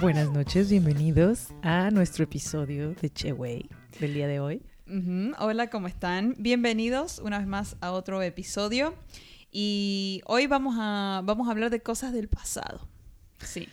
[0.00, 4.62] Buenas noches, bienvenidos a nuestro episodio de Che Wey del día de hoy.
[5.38, 6.36] Hola, ¿cómo están?
[6.38, 8.94] Bienvenidos una vez más a otro episodio.
[9.50, 12.86] Y hoy vamos a, vamos a hablar de cosas del pasado.
[13.40, 13.68] Sí.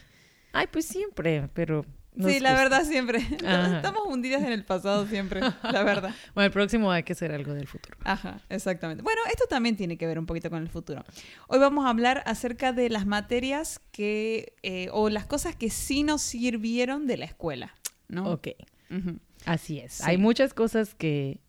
[0.51, 1.85] Ay, pues siempre, pero...
[2.15, 2.63] nos sí, la gusta.
[2.63, 3.19] verdad siempre.
[3.45, 3.77] Ajá.
[3.77, 6.13] Estamos hundidas en el pasado siempre, la verdad.
[6.33, 7.97] Bueno, el próximo hay que hacer algo del futuro.
[8.03, 9.03] Ajá, exactamente.
[9.03, 11.03] Bueno, esto también tiene que ver un poquito con el futuro.
[11.47, 16.03] Hoy vamos a hablar acerca de las materias que, eh, o las cosas que sí
[16.03, 17.75] nos sirvieron de la escuela,
[18.07, 18.31] ¿no?
[18.31, 18.49] Ok,
[19.45, 19.93] así es.
[19.93, 20.03] Sí.
[20.05, 21.39] Hay muchas cosas que,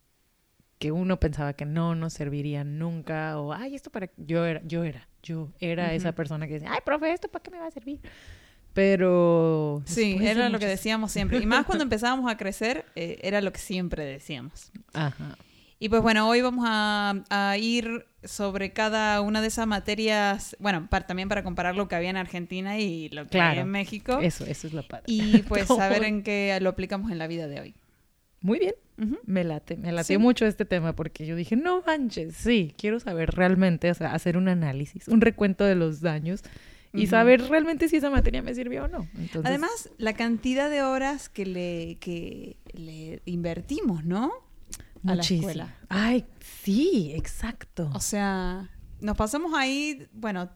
[0.78, 4.10] que uno pensaba que no nos servirían nunca o, ay, esto para...
[4.16, 7.50] Yo era, yo era, yo era esa persona que decía, ay, profe, ¿esto para qué
[7.50, 8.00] me va a servir?
[8.76, 9.82] Pero...
[9.86, 11.38] Sí, era lo que decíamos siempre.
[11.38, 14.70] Y más cuando empezábamos a crecer, eh, era lo que siempre decíamos.
[14.92, 15.36] Ajá.
[15.78, 20.86] Y pues bueno, hoy vamos a, a ir sobre cada una de esas materias, bueno,
[20.90, 23.60] para- también para comparar lo que había en Argentina y lo que hay Claro.
[23.62, 24.18] en México.
[24.20, 25.04] Eso, eso es lo padre.
[25.06, 25.78] Y pues Todo.
[25.78, 27.74] saber en qué lo aplicamos en la vida de hoy.
[28.42, 29.18] Muy bien, Ujú.
[29.24, 30.18] me late, me late Sí.
[30.18, 34.36] mucho este tema porque yo dije, no manches, sí, quiero saber realmente, o sea, hacer
[34.36, 36.42] un análisis, un recuento de los daños
[36.96, 39.08] y saber realmente si esa materia me sirvió o no.
[39.16, 44.32] Entonces, Además, la cantidad de horas que le, que le invertimos, ¿no?
[45.04, 45.48] A la muchísimo.
[45.48, 45.76] escuela.
[45.88, 47.90] Ay, sí, exacto.
[47.94, 50.50] O sea, nos pasamos ahí, bueno,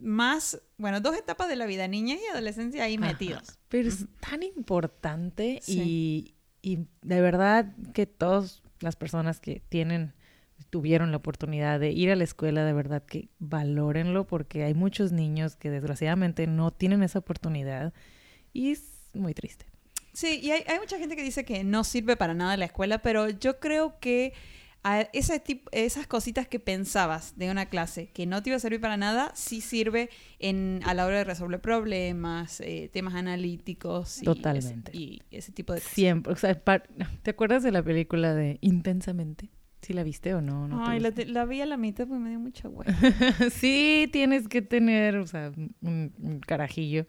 [0.00, 3.06] más, bueno, dos etapas de la vida, niñez y adolescencia ahí Ajá.
[3.06, 3.58] metidos.
[3.68, 6.34] Pero es tan importante Sí.
[6.62, 10.14] y, y de verdad que todas las personas que tienen,
[10.70, 15.12] tuvieron la oportunidad de ir a la escuela, de verdad que valórenlo porque hay muchos
[15.12, 17.92] niños que desgraciadamente no tienen esa oportunidad
[18.52, 19.66] y es muy triste.
[20.12, 22.98] Sí, y hay, hay mucha gente que dice que no sirve para nada la escuela,
[22.98, 24.32] pero yo creo que
[24.84, 28.60] a ese tip- esas cositas que pensabas de una clase que no te iba a
[28.60, 30.08] servir para nada, sí sirve
[30.38, 34.22] en, a la hora de resolver problemas, eh, temas analíticos.
[34.22, 34.92] Y Totalmente.
[34.92, 35.94] Ese, y ese tipo de cosas.
[35.94, 36.54] Siempre, o sea,
[37.22, 39.50] ¿te acuerdas de la película de Intensamente?
[39.88, 40.68] ¿Sí la viste o no?
[40.68, 42.92] ¿No Ay, la, vi a la mitad porque me dio mucha hueva.
[43.50, 47.06] sí, tienes que tener, o sea, un, un carajillo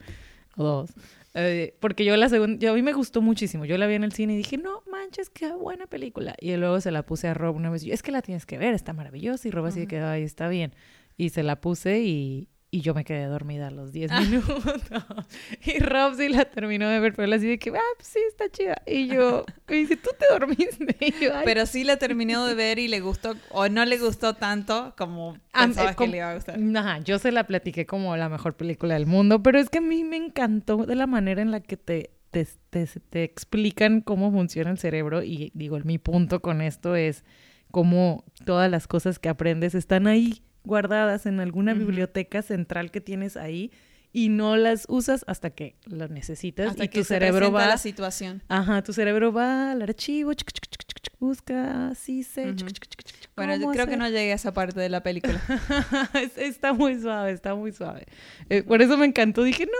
[0.56, 0.90] o dos.
[1.34, 3.66] Eh, porque yo la segunda, yo a mí me gustó muchísimo.
[3.66, 6.34] Yo la vi en el cine y dije, no manches, qué buena película.
[6.40, 7.82] Y luego se la puse a Rob una vez.
[7.84, 9.46] y yo, es que la tienes que ver, está maravillosa.
[9.46, 10.72] Y Rob así de que, ay, está bien.
[11.18, 14.62] Y se la puse y, y yo me quedé dormida a los 10 minutos.
[15.64, 18.20] y Rob sí la terminó de ver, pero él así de que, ah, pues sí,
[18.28, 18.80] está chida.
[18.86, 20.96] Y yo, me dice, tú te dormiste.
[21.00, 23.98] Y yo, "Ay, Pero sí la terminó de ver y le gustó, o no le
[23.98, 26.58] gustó tanto como Ah, pensabas eh, que le iba a gustar.
[26.76, 29.82] Ajá, yo se la platiqué como la mejor película del mundo, pero es que a
[29.82, 34.30] mí me encantó de la manera en la que te, te, te, te explican cómo
[34.30, 37.24] funciona el cerebro y digo, mi punto con esto es
[37.72, 41.80] cómo todas las cosas que aprendes están ahí guardadas en alguna Ujú.
[41.86, 43.70] biblioteca central que tienes ahí
[44.12, 47.58] y no las usas hasta que las necesitas Hasta y que tu se cerebro presenta
[47.60, 48.42] va la situación.
[48.48, 52.72] Ajá, tu cerebro va al archivo, chuc, chuc, chuc, chuc, chuc, busca, sí sé, chuc,
[52.72, 53.02] chuc,
[53.36, 53.98] Bueno, yo creo que hacer.
[53.98, 55.40] no llegué a esa parte de la película.
[56.14, 58.06] Es- está muy suave, está muy suave.
[58.48, 59.44] Eh, por eso me encantó.
[59.44, 59.72] Dije, no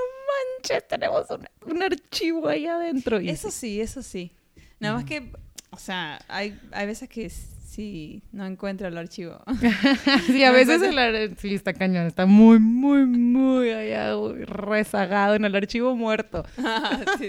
[0.63, 3.21] manches, tenemos un, un archivo ahí adentro.
[3.21, 3.81] Y Eso sí.
[3.81, 4.33] eso sí.
[4.79, 5.33] Nada más que,
[5.71, 7.25] o sea, hay, hay veces que
[7.71, 9.41] sí no encuentro el archivo.
[10.27, 14.13] sí, a no veces el ar- sí está cañón, está muy, muy, muy allá
[14.47, 16.45] rezagado en el archivo muerto.
[17.19, 17.29] Sí,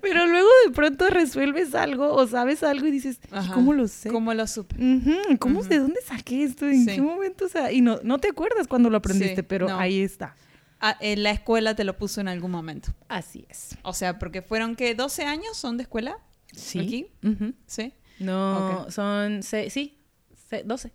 [0.00, 3.52] Pero luego de pronto resuelves algo o sabes algo y dices, ¿y Ajá.
[3.54, 4.08] ¿cómo lo sé?
[4.10, 4.76] ¿Cómo lo supe?
[5.38, 5.62] ¿Cómo.
[5.62, 6.66] ¿De dónde saqué esto?
[6.68, 6.94] ¿En Sí.
[6.96, 7.44] qué momento?
[7.44, 9.78] O sea, y no, no te acuerdas cuando lo aprendiste, pero no.
[9.78, 10.34] ahí está.
[10.80, 12.88] Ah, en la escuela te lo puso en algún momento.
[13.08, 13.76] Así es.
[13.82, 16.18] O sea, porque fueron que 12 años son de escuela,
[16.54, 16.78] Sí.
[16.78, 17.06] ¿Aquí?
[17.66, 17.92] ¿sí?
[18.18, 19.98] No, son seis, sí,
[20.48, 20.92] se- 12.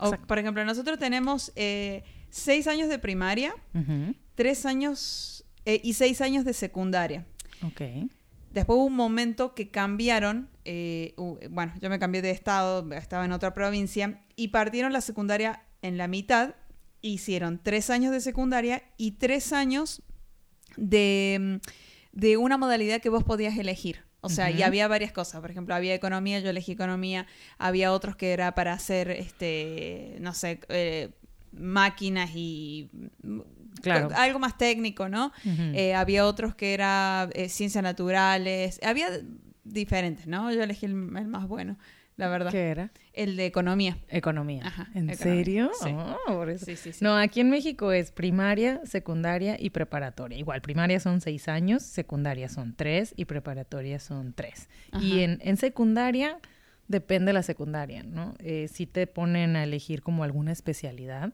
[0.00, 3.54] O, por ejemplo, nosotros tenemos eh, 6 años de primaria.
[4.34, 7.24] 3 años eh, y 6 años de secundaria.
[7.62, 7.80] Ok.
[8.50, 11.14] Después hubo un momento que cambiaron, eh,
[11.50, 15.96] bueno, yo me cambié de estado, estaba en otra provincia, y partieron la secundaria en
[15.98, 16.54] la mitad,
[17.00, 20.02] hicieron tres años de secundaria y tres años
[20.76, 24.03] de, mm, de una modalidad que vos podías elegir.
[24.24, 24.64] O sea, y Ujú.
[24.64, 25.40] había varias cosas.
[25.40, 27.26] Por ejemplo, había economía, yo elegí economía.
[27.58, 31.10] Había otros que era para hacer, este, no sé, eh,
[31.52, 32.88] máquinas y
[33.82, 34.08] Claro.
[34.16, 35.30] algo más técnico, ¿no?
[35.44, 39.08] Eh, había otros que era eh, ciencias naturales, había
[39.64, 40.50] diferentes, ¿no?
[40.52, 41.76] Yo elegí el, el más bueno,
[42.16, 42.50] la verdad.
[42.50, 42.90] ¿Qué era?
[43.12, 43.98] El de economía.
[44.08, 44.62] Economía.
[44.66, 45.70] Ajá, ¿En economía, serio?
[45.82, 45.94] sí.
[46.26, 46.64] Por eso.
[46.64, 47.04] Sí, sí, sí.
[47.04, 50.38] No, aquí en México es primaria, secundaria y preparatoria.
[50.38, 54.68] Igual, primaria son seis años, secundaria son tres y preparatoria son tres.
[55.00, 56.38] Y en, en secundaria
[56.88, 58.34] depende de la secundaria, ¿no?
[58.38, 61.32] Eh, si te ponen a elegir como alguna especialidad.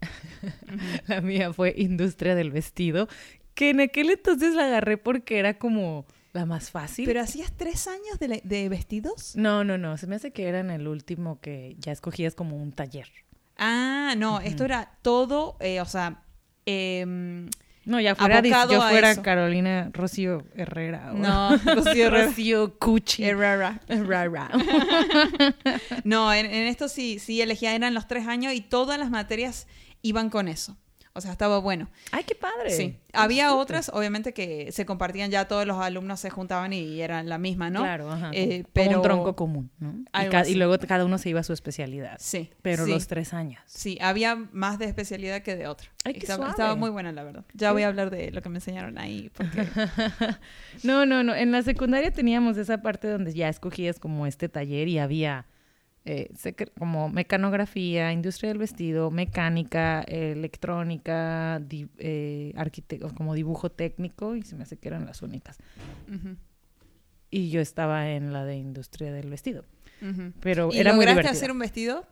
[1.08, 3.08] La mía fue industria del vestido,
[3.54, 6.04] que en aquel entonces la agarré porque era como
[6.36, 7.04] la más fácil.
[7.06, 9.34] ¿Pero hacías tres años de, de vestidos?
[9.34, 12.56] No, no, no, se me hace que era en el último que ya escogías como
[12.56, 13.08] un taller.
[13.58, 16.22] Ah, no, esto era todo, eh, o sea,
[16.66, 17.48] em,
[17.84, 19.22] No, ya fuera, yo fuera eso.
[19.22, 21.12] Carolina Rocío Herrera.
[21.12, 22.26] o no, Rocío Herrera.
[22.26, 23.24] Rocío Cuchi.
[23.24, 23.80] Herrera.
[23.88, 24.50] Herrera.
[26.04, 29.66] No, en, en esto sí, sí elegía, eran los tres años y todas las materias
[30.02, 30.76] iban con eso.
[31.16, 31.88] O sea, estaba bueno.
[32.12, 32.70] Ay, qué padre.
[32.70, 32.96] Sí.
[33.12, 37.38] Había otras, obviamente, que se compartían ya todos los alumnos se juntaban y eran la
[37.38, 37.80] misma, ¿no?
[37.80, 38.30] Claro, ajá.
[38.34, 39.94] Eh, como pero- un tronco común, ¿no?
[40.22, 42.16] Y, ca- luego cada uno se iba a su especialidad.
[42.20, 42.50] Sí.
[42.62, 42.90] Pero sí.
[42.90, 43.60] los tres años.
[43.66, 45.88] Sí, había más de especialidad que de otra.
[46.04, 46.50] Ay, qué estaba, suave.
[46.50, 47.44] estaba muy buena, la verdad.
[47.54, 49.30] Ya voy a hablar de lo que me enseñaron ahí.
[49.34, 49.66] Porque...
[50.82, 51.34] No, no, no.
[51.34, 55.46] En la secundaria teníamos esa parte donde ya escogías como este taller y había
[56.06, 56.30] eh,
[56.78, 62.54] como mecanografía, industria del vestido, mecánica, eh, electrónica, di- eh,
[63.16, 65.58] como dibujo técnico y se me hace que eran las únicas.
[67.30, 69.64] Y yo estaba en la de industria del vestido.
[70.00, 70.32] ujú.
[70.40, 71.32] Pero ¿Y era muy lograste divertido.
[71.38, 72.06] hacer un vestido?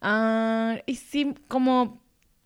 [0.00, 2.01] Ah, y sí, como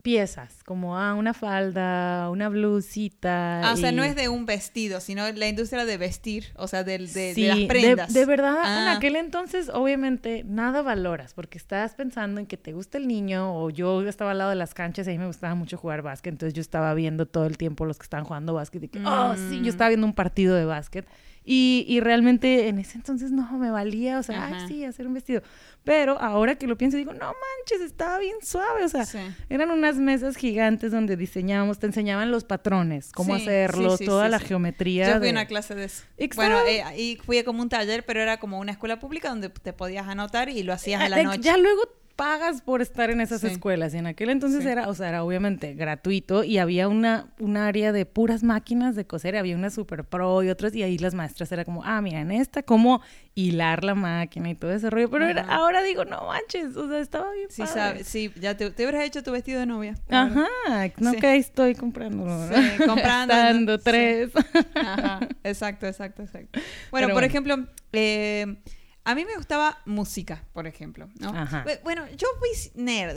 [0.06, 3.68] piezas, como ah, una falda, una blusita.
[3.68, 6.84] Ah, o sea, no es de un vestido, sino la industria de vestir, o sea,
[6.84, 8.12] de, de Sí, las de- prendas.
[8.14, 8.92] De, verdad, en Ah.
[8.96, 13.68] aquel entonces, obviamente, nada valoras, porque estás pensando en que te gusta el niño, o
[13.70, 16.32] yo estaba al lado de las canchas y a mí me gustaba mucho jugar básquet,
[16.34, 19.34] entonces yo estaba viendo todo el tiempo los que estaban jugando básquet y que, oh,
[19.34, 19.64] sí, Mm.
[19.64, 21.04] yo estaba viendo un partido de básquet.
[21.48, 24.58] Y, y realmente en ese entonces no me valía, o sea, Ajá.
[24.62, 25.42] ay, sí, hacer un vestido.
[25.84, 29.18] Pero ahora que lo pienso, digo, no manches, estaba bien suave, o sea, Sí.
[29.48, 34.04] eran unas mesas gigantes donde diseñábamos, te enseñaban los patrones, cómo Sí, hacerlo, sí, sí,
[34.06, 35.06] toda la geometría.
[35.06, 36.02] Yo fui de- a una clase de eso.
[36.16, 36.52] Exacto.
[36.52, 39.72] Bueno, eh, y fui como un taller, pero era como una escuela pública donde te
[39.72, 41.42] podías anotar y lo hacías a la Ah, noche.
[41.42, 41.82] Ya luego
[42.16, 43.46] pagas por estar en esas Sí.
[43.48, 44.68] escuelas y en aquel entonces Sí.
[44.70, 49.06] era, o sea, era obviamente gratuito y había una un área de puras máquinas de
[49.06, 52.20] coser, había una super pro y otras y ahí las maestras era como, ah, mira,
[52.22, 53.02] en esta cómo
[53.34, 57.00] hilar la máquina y todo ese rollo, pero era- ahora digo, no manches, o sea,
[57.00, 57.74] estaba bien Sí, padre.
[57.74, 59.94] sabes, sí, ya te, te hubieras hecho tu vestido de novia.
[60.08, 60.46] Ajá,
[60.98, 61.18] no Sí.
[61.18, 62.30] que ahí estoy comprándolo.
[62.34, 62.48] ¿no?
[62.56, 64.30] Sí, comprando, tres.
[64.74, 66.58] Ajá, exacto, exacto, exacto.
[66.90, 67.26] Bueno, Pero por bueno.
[67.26, 68.56] ejemplo, eh,
[69.06, 71.28] a mí me gustaba música, por ejemplo, ¿no?
[71.30, 71.64] Ajá.
[71.64, 72.48] Bu- Bueno, yo fui
[72.82, 73.16] nerd,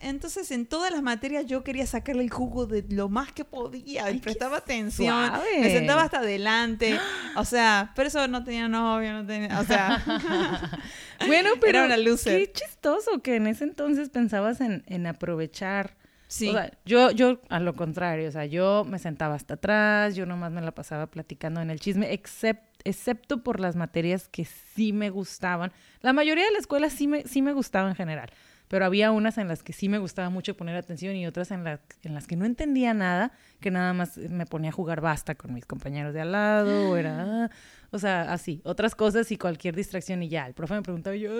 [0.00, 4.10] entonces en todas las materias yo quería sacarle el jugo de lo más que podía
[4.10, 5.60] y prestaba atención, suave.
[5.60, 6.98] me sentaba hasta adelante,
[7.36, 10.02] o sea, por eso no tenía novio, no tenía, o sea,
[11.26, 12.38] Bueno, pero Era una loser.
[12.38, 15.96] qué chistoso que en ese entonces pensabas en, en aprovechar
[16.28, 16.48] sí.
[16.48, 20.24] O sea, yo, yo a lo contrario, o sea, yo me sentaba hasta atrás, yo
[20.26, 24.92] nomás me la pasaba platicando en el chisme, excep- excepto por las materias que sí
[24.92, 25.72] me gustaban.
[26.00, 28.30] La mayoría de la escuela sí me, sí me gustaba en general,
[28.68, 31.64] pero había unas en las que sí me gustaba mucho poner atención y otras en,
[31.64, 35.34] las en las que no entendía nada, que nada más me ponía a jugar basta
[35.34, 37.50] con mis compañeros de al lado, o era, ah,
[37.92, 40.46] o sea, así, otras cosas y cualquier distracción y ya.
[40.46, 41.30] El profe me preguntaba y yo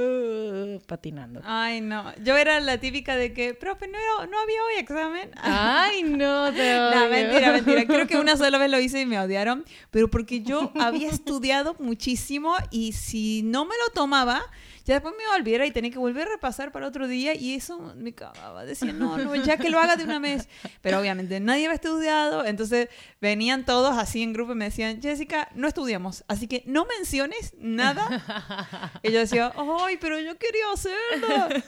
[0.87, 1.40] patinando.
[1.44, 2.14] Ay, no.
[2.23, 5.30] Yo era la típica de que, profe, ¿no, era- no había hoy examen?
[5.42, 7.11] Ay, no, te No, odio.
[7.11, 7.85] mentira, mentira.
[7.87, 11.75] Creo que una sola vez lo hice y me odiaron, pero porque yo había estudiado
[11.78, 14.42] muchísimo y si no me lo tomaba,
[14.84, 17.34] ya después me iba a olvidar y tenía que volver a repasar para otro día
[17.34, 18.64] y eso me cagaba.
[18.64, 20.48] Decía, no, no, ya que lo haga de una vez.
[20.80, 22.88] Pero obviamente nadie había estudiado, entonces
[23.20, 27.54] venían todos así en grupo y me decían, Jessica, no estudiamos, así que no menciones
[27.58, 28.92] nada.
[29.02, 31.62] Y yo decía, ay, pero yo quería hacerlo.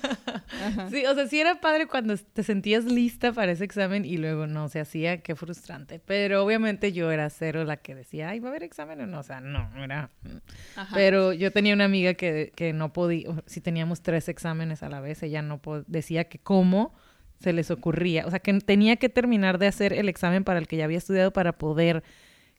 [0.67, 0.91] Ajá.
[0.91, 4.47] Sí, o sea, sí era padre cuando te sentías lista para ese examen y luego
[4.47, 6.01] no se hacía, qué frustrante.
[6.05, 9.21] Pero obviamente yo era cero la que decía, ay, ¿va a haber examen o no?
[9.21, 10.11] O sea, no, era...
[10.77, 10.95] Ajá.
[10.95, 13.04] Pero yo tenía una amiga que, que no podía,
[13.47, 16.95] si teníamos tres exámenes a la vez, ella no decía que cómo
[17.41, 20.67] se les ocurría, o sea, que tenía que terminar de hacer el examen para el
[20.67, 22.03] que ya había estudiado para poder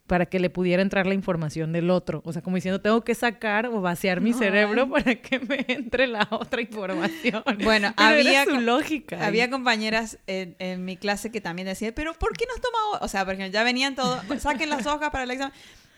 [0.08, 2.22] para que le pudiera entrar la información del otro.
[2.26, 6.08] O sea, como diciendo, tengo que sacar o vaciar mi cerebro para que me entre
[6.08, 7.44] la otra información.
[7.64, 9.26] Bueno, Pero era había su lógica.
[9.26, 13.00] Había compañeras en, en mi clase que también decían, pero ¿por qué nos toma hoy?
[13.02, 15.54] O sea, por ejemplo, ya venían todos, saquen las hojas para el examen.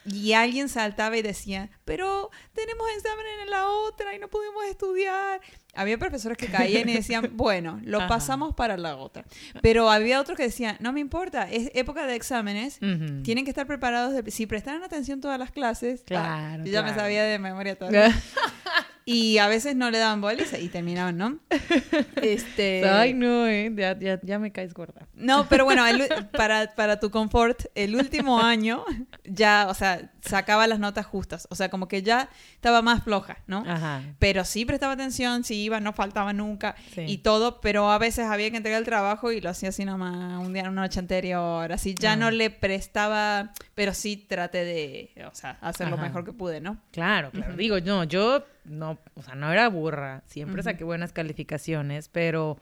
[0.09, 5.41] Y alguien saltaba y decía, pero tenemos exámenes en la otra y no pudimos estudiar.
[5.75, 8.07] Había profesores que caían y decían, bueno, lo Ajá.
[8.07, 9.25] pasamos para la otra.
[9.61, 12.79] Pero había otros que decían, no me importa, es época de exámenes,
[13.23, 14.13] tienen que estar preparados.
[14.13, 17.77] de- si prestaran atención todas las clases, ah, Claro, yo ya me sabía de memoria
[17.77, 17.89] todo.
[19.09, 21.39] Y a veces no le daban bolas y terminaban, ¿no?
[22.21, 22.87] Este...
[22.87, 23.71] Ay, no, eh.
[23.73, 25.07] Ya, ya, ya me caes gorda.
[25.15, 28.83] No, pero bueno, el- para, para tu confort, el último año
[29.23, 31.47] ya, o sea, sacaba las notas justas.
[31.51, 33.63] O sea, como que ya estaba más floja, ¿no?
[33.65, 34.01] Ajá.
[34.19, 37.01] Pero sí prestaba atención, sí iba, no faltaba nunca Sí.
[37.07, 40.45] y todo, pero a veces había que entregar el trabajo y lo hacía así nomás
[40.45, 42.15] un día, una noche anterior, así ya Ah.
[42.17, 46.77] no le prestaba, pero sí traté de, o sea, hacer lo mejor que pude, ¿no?
[46.91, 47.55] Claro, claro.
[47.55, 50.23] Digo, no, yo no, o sea, no era burra.
[50.27, 52.57] Siempre saqué buenas calificaciones, pero,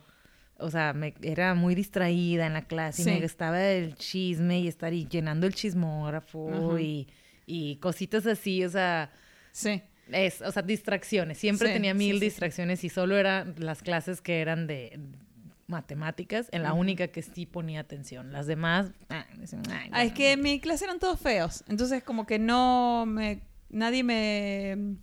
[0.57, 4.67] o sea, me era muy distraída en la clase y me gustaba el chisme y
[4.67, 6.81] estar y llenando el chismógrafo Ajá.
[6.81, 7.07] y,
[7.45, 9.11] y cositas así, o sea,
[9.51, 9.81] Sí.
[10.11, 11.37] es, o sea, distracciones.
[11.37, 12.25] Siempre Sí, tenía mil sí, sí.
[12.25, 14.99] distracciones y solo eran las clases que eran de
[15.67, 18.31] matemáticas, en la única que sí ponía atención.
[18.31, 20.33] Las demás, ah, "Ay, Ah, es no, que no".
[20.33, 24.95] en mi clase eran todos feos, entonces como que no me, nadie me,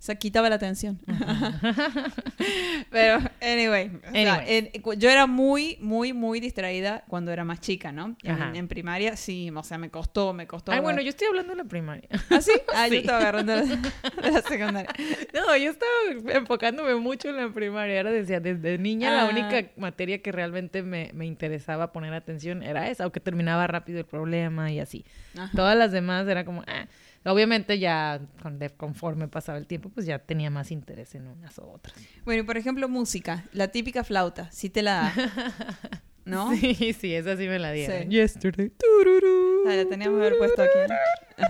[0.00, 0.98] sea, quitaba la atención.
[2.90, 4.70] Pero, anyway, o sea, Anyway.
[4.72, 8.16] en- yo era muy, muy, muy distraída cuando era más chica, ¿no?
[8.22, 10.72] En, en primaria, sí, o sea, me costó, me costó.
[10.72, 12.08] Ay, bueno, yo estoy hablando de la primaria.
[12.30, 12.52] ¿Ah, sí?
[12.74, 12.98] Ah, yo Sí.
[13.00, 14.90] estaba agarrando la, de la secundaria.
[15.34, 17.98] No, yo estaba enfocándome mucho en la primaria.
[17.98, 19.30] Ahora decía, desde niña la Ah.
[19.30, 24.06] única materia que realmente me, me interesaba poner atención era esa, aunque terminaba rápido el
[24.06, 25.04] problema y así.
[25.36, 25.50] Ajá.
[25.54, 26.86] Todas las demás era como, ah.
[27.28, 31.70] Obviamente ya con- conforme pasaba el tiempo, pues ya tenía más interés en unas o
[31.70, 31.96] otras.
[32.24, 35.14] Bueno, y por ejemplo, música, la típica flauta, sí te la da,
[36.24, 36.54] ¿no?
[36.56, 38.02] Sí, sí, esa sí me la dieron.
[38.04, 38.08] Sí.
[38.08, 38.70] Yesterday.
[38.70, 39.64] tururú.
[39.68, 40.78] Ah, la teníamos que haber puesto aquí.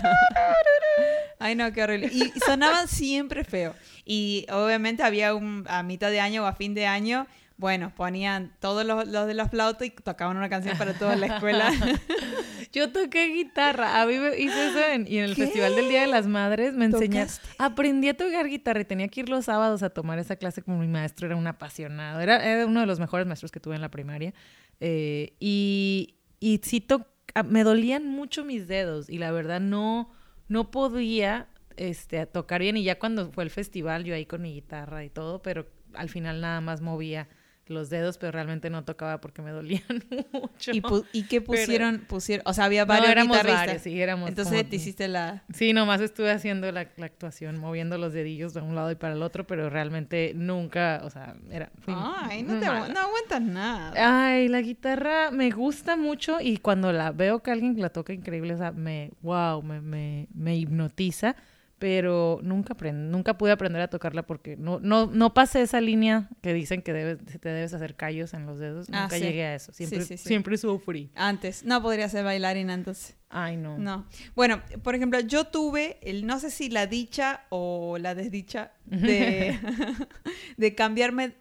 [1.39, 2.09] Ay, no, qué horrible.
[2.11, 3.73] Y sonaban siempre feo.
[4.05, 7.27] Y obviamente había un, a mitad de año o a fin de año,
[7.59, 11.25] bueno, ponían todos los, los de la flauta y tocaban una canción para toda la
[11.27, 11.69] escuela.
[12.71, 14.01] Yo toqué guitarra.
[14.01, 15.43] A mí me hice eso en, y en el ¿Qué?
[15.43, 17.29] Festival del Día de las Madres me enseñaron.
[17.57, 20.77] Aprendí a tocar guitarra y tenía que ir los sábados a tomar esa clase como
[20.79, 22.21] mi maestro era un apasionado.
[22.21, 24.33] Era, era uno de los mejores maestros que tuve en la primaria.
[24.79, 30.11] Eh, y, y sí to- a- me dolían mucho mis dedos y la verdad no,
[30.47, 32.77] no podía este, tocar bien.
[32.77, 36.07] Y ya cuando fue el festival, yo ahí con mi guitarra y todo, pero al
[36.07, 37.27] final nada más movía
[37.69, 39.83] los dedos, pero realmente no tocaba porque me dolían
[40.33, 40.71] mucho.
[40.71, 41.99] ¿Y, pu- y qué Pero- pusieron?
[42.07, 42.43] pusieron?
[42.47, 43.65] O sea, había No, varios éramos guitarristas.
[43.67, 45.43] varios, sí, éramos Entonces como- te hiciste la...
[45.53, 49.13] Sí, nomás estuve haciendo la, la actuación, moviendo los dedillos de un lado y para
[49.13, 51.71] el otro, pero realmente nunca, o sea, era...
[51.87, 53.93] Ay, no, te agu- no aguantas nada.
[54.27, 58.53] Ay, la guitarra me gusta mucho y cuando la veo que alguien la toca increíble,
[58.53, 61.35] o sea, me, wow, me, me, me hipnotiza,
[61.79, 66.29] pero nunca aprend- nunca pude aprender a tocarla porque no, no, no pasé esa línea
[66.41, 69.21] que dicen que debes, te debes hacer callos en los dedos, Ah, nunca sí.
[69.23, 70.27] llegué a eso, siempre, sí, sí.
[70.27, 71.09] siempre sufrí.
[71.15, 71.63] Antes.
[71.63, 73.15] No podría ser bailarina entonces.
[73.29, 73.77] Ay, no.
[73.77, 74.05] No.
[74.35, 79.57] Bueno, por ejemplo, yo tuve, el, no sé si la dicha o la desdicha de,
[80.57, 81.33] de cambiarme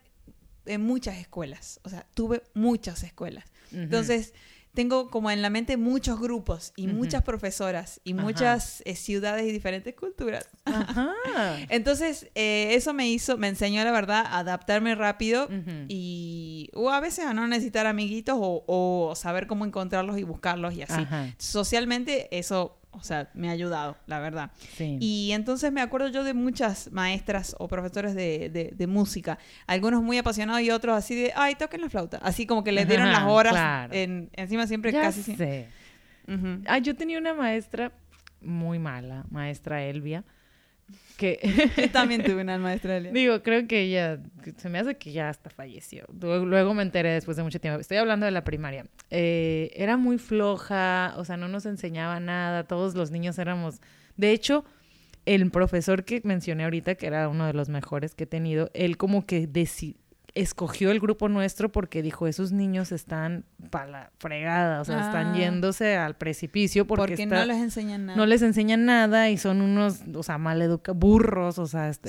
[0.67, 1.81] en muchas escuelas.
[1.83, 3.45] O sea, tuve muchas escuelas.
[3.73, 4.35] Entonces,
[4.75, 8.23] tengo como en la mente muchos grupos y muchas profesoras y Ajá.
[8.23, 10.49] muchas eh, ciudades y diferentes culturas.
[10.65, 11.13] Ajá.
[11.69, 15.49] Entonces, eh, eso me hizo, me enseñó la verdad a adaptarme rápido
[15.89, 20.75] y o a veces a no necesitar amiguitos o, o saber cómo encontrarlos y buscarlos
[20.75, 21.03] y así.
[21.03, 21.35] Ajá.
[21.39, 24.51] Socialmente eso, o sea, me ha ayudado, la verdad.
[24.77, 24.97] Sí.
[25.01, 30.03] Y entonces me acuerdo yo de muchas maestras o profesores de, de- de música, algunos
[30.03, 32.19] muy apasionados y otros así de, ay, toquen la flauta.
[32.23, 33.95] Así como que les dieron Ajá, las horas, claro.
[33.95, 35.23] en, encima siempre Ya casi...
[35.23, 35.69] siempre-
[36.27, 36.33] sé.
[36.35, 36.63] Ujú.
[36.67, 37.93] Ah, yo tenía una maestra
[38.41, 40.25] muy mala, maestra Elvia,
[41.19, 41.39] que
[41.77, 44.19] Yo también tuve una maestra de digo, creo que ella,
[44.57, 46.07] se me hace que ya hasta falleció.
[46.19, 47.79] Luego, me enteré después de mucho tiempo.
[47.81, 48.87] Estoy hablando de la primaria.
[49.11, 53.81] Eh, era muy floja, o sea, no nos enseñaba nada, todos los niños éramos...
[54.17, 54.65] De hecho,
[55.27, 58.97] el profesor que mencioné ahorita, que era uno de los mejores que he tenido, él
[58.97, 59.97] como que deci-
[60.41, 65.35] escogió el grupo nuestro porque dijo, esos niños están para la fregada, o sea, están
[65.35, 65.37] Ah.
[65.37, 68.17] yéndose al precipicio porque, porque está- no les enseñan nada.
[68.17, 72.01] no les enseñan nada y son unos, o sea, maleduca, burros, o sea, Sí.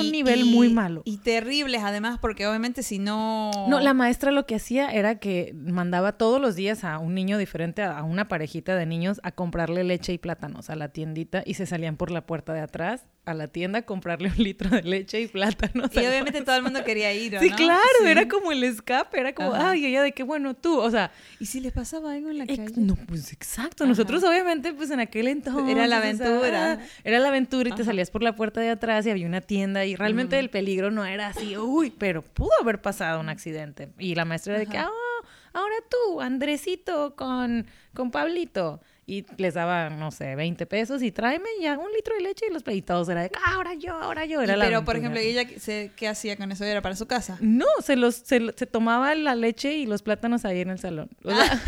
[0.00, 1.02] un nivel y- muy malo.
[1.04, 3.50] Y terribles además, porque obviamente si no...
[3.68, 7.38] No, la maestra lo que hacía era que mandaba todos los días a un niño
[7.38, 11.54] diferente, a una parejita de niños, a comprarle leche y plátanos a la tiendita y
[11.54, 14.82] se salían por la puerta de atrás a la tienda a comprarle un litro de
[14.82, 15.84] leche y plátano.
[15.92, 17.56] Y obviamente todo el mundo quería ir, ¿o Sí, ¿no?
[17.56, 18.08] claro, Sí.
[18.10, 19.70] era como el escape, era como, Ajá.
[19.70, 22.46] ay, ella de qué bueno tú, o sea, ¿Y si les pasaba algo en la
[22.46, 22.66] calle?
[22.76, 23.88] no, pues exacto, Ajá.
[23.88, 25.68] nosotros obviamente, pues en aquel entonces.
[25.74, 26.78] Era la aventura.
[27.02, 29.84] era la aventura y te salías por la puerta de atrás y había una tienda
[29.86, 33.88] y realmente el peligro no era así, uy, pero pudo haber pasado un accidente.
[33.98, 34.90] Y la maestra era de que, ah,
[35.54, 38.80] ahora tú, Andresito, con, con Pablito.
[39.06, 42.52] Y les daba, no sé, 20 pesos y tráeme ya un litro de leche y
[42.52, 44.40] los peditos era de, ah, ahora yo, ahora yo.
[44.40, 46.64] Y Era la pero, por ejemplo, ¿ella se- qué hacía con eso?
[46.64, 47.36] ¿Era para su casa?
[47.42, 51.10] No, se los se, se tomaba la leche y los plátanos ahí en el salón.
[51.22, 51.60] O sea,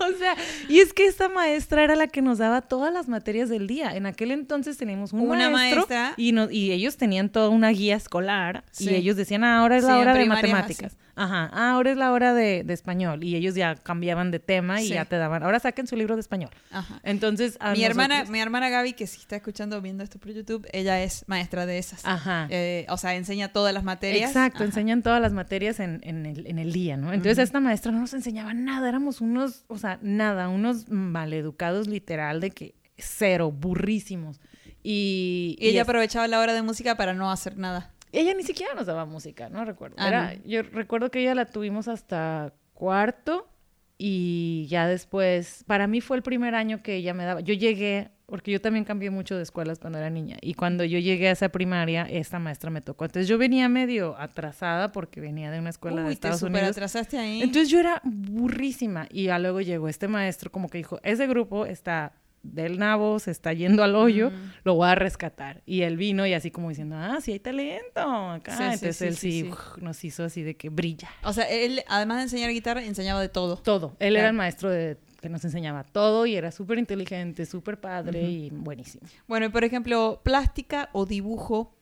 [0.00, 0.34] o sea,
[0.68, 3.94] y es que esta maestra era la que nos daba todas las materias del día.
[3.96, 6.14] En aquel entonces teníamos un Una maestro maestra.
[6.16, 8.90] y no- y ellos tenían toda una guía escolar Sí.
[8.90, 10.96] y ellos decían, ah, ahora es la hora de matemáticas.
[11.16, 14.80] Ajá, ah, ahora es la hora de, de español y ellos ya cambiaban de tema
[14.82, 14.94] y Sí.
[14.94, 16.50] ya te daban, ahora saquen su libro de español.
[16.70, 17.00] Ajá.
[17.04, 20.66] Entonces, a Mi hermana, mi hermana Gaby, que si está escuchando viendo esto por YouTube,
[20.72, 22.04] ella es maestra de esas.
[22.04, 22.48] Ajá.
[22.50, 24.28] Eh, o sea, enseña todas las materias.
[24.30, 24.64] Exacto, Ajá.
[24.64, 27.12] enseñan todas las materias en, en el, en el día, ¿no?
[27.12, 32.40] Entonces esta maestra no nos enseñaba nada, éramos unos, o sea, nada, unos maleducados literal
[32.40, 34.40] de que cero, burrísimos.
[34.82, 37.90] Y, Y ella es- aprovechaba la hora de música para no hacer nada.
[38.18, 39.96] Ella ni siquiera nos daba música, no recuerdo.
[39.98, 40.40] Ah, Era- no.
[40.44, 43.48] Yo recuerdo que ella la tuvimos hasta cuarto
[43.96, 47.40] y ya después, para mí fue el primer año que ella me daba.
[47.40, 50.98] Yo llegué, porque yo también cambié mucho de escuelas cuando era niña, y cuando yo
[50.98, 53.04] llegué a esa primaria, esta maestra me tocó.
[53.04, 56.52] Entonces yo venía medio atrasada porque venía de una escuela de Uy, te Estados super
[56.54, 56.70] Unidos.
[56.70, 57.40] atrasaste ahí.
[57.42, 61.64] Entonces yo era burrísima y ya luego llegó este maestro como que dijo, ese grupo
[61.64, 62.12] está
[62.44, 64.52] del nabo, se está yendo al hoyo, Mm.
[64.64, 65.62] lo voy a rescatar.
[65.66, 68.56] Y él vino y así como diciendo, ah, sí hay talento acá.
[68.56, 71.08] Sí, Entonces sí, él sí, uf, nos hizo así de que brilla.
[71.24, 73.56] O sea, él, además de enseñar guitarra, enseñaba de todo.
[73.56, 73.96] Todo.
[73.98, 78.22] Él era el maestro de, que nos enseñaba todo y era súper inteligente, súper padre
[78.22, 79.06] y buenísimo.
[79.26, 81.74] Bueno, y por ejemplo, plástica o dibujo.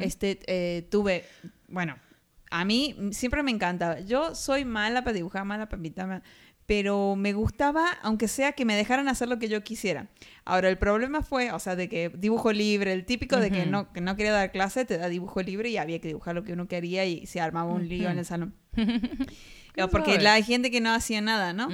[0.00, 1.24] Este, eh, tuve,
[1.68, 1.96] bueno,
[2.50, 4.00] a mí siempre me encantaba.
[4.00, 6.22] Yo soy mala para dibujar, mala para pintar,
[6.66, 10.08] pero me gustaba, aunque sea que me dejaran hacer lo que yo quisiera.
[10.44, 13.92] Ahora, el problema fue, o sea, de que dibujo libre, el típico de que no,
[13.92, 16.52] que no quería dar clase, te da dibujo libre y había que dibujar lo que
[16.52, 18.54] uno quería y se armaba un lío en el salón.
[19.74, 21.68] ¿Qué Porque la, hay gente que no hacía nada, ¿no?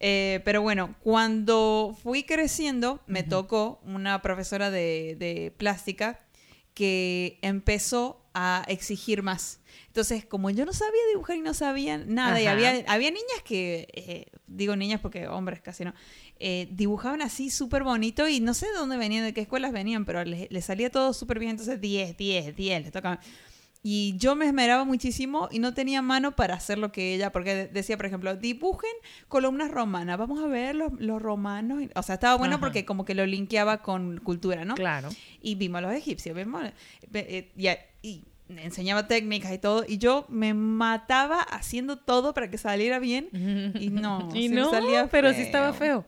[0.00, 6.20] Eh, pero bueno, cuando fui creciendo, me tocó una profesora de, de plástica
[6.74, 9.58] que empezó a exigir más.
[9.88, 13.88] Entonces, como yo no sabía dibujar y no sabía nada, y había, había niñas que,
[13.92, 15.92] eh, digo niñas porque hombres casi no,
[16.38, 20.04] eh, dibujaban así súper bonito y no sé de dónde venían, de qué escuelas venían,
[20.04, 23.18] pero les, les salía todo súper bien, entonces 10, 10, 10, les tocaba.
[23.82, 27.54] Y yo me esmeraba muchísimo y no tenía mano para hacer lo que ella, porque
[27.54, 28.90] de- decía, por ejemplo, dibujen
[29.28, 31.84] columnas romanas, vamos a ver los, los romanos.
[31.94, 32.60] O sea, estaba bueno Ajá.
[32.60, 34.74] porque como que lo linkeaba con cultura, ¿no?
[34.74, 35.08] Claro.
[35.40, 36.62] Y vimos a los egipcios, vimos,
[37.14, 37.68] eh, y,
[38.08, 43.28] y enseñaba técnicas y todo, y yo me mataba haciendo todo para que saliera bien.
[43.78, 46.04] Y no, y no, salía pero sí estaba feo.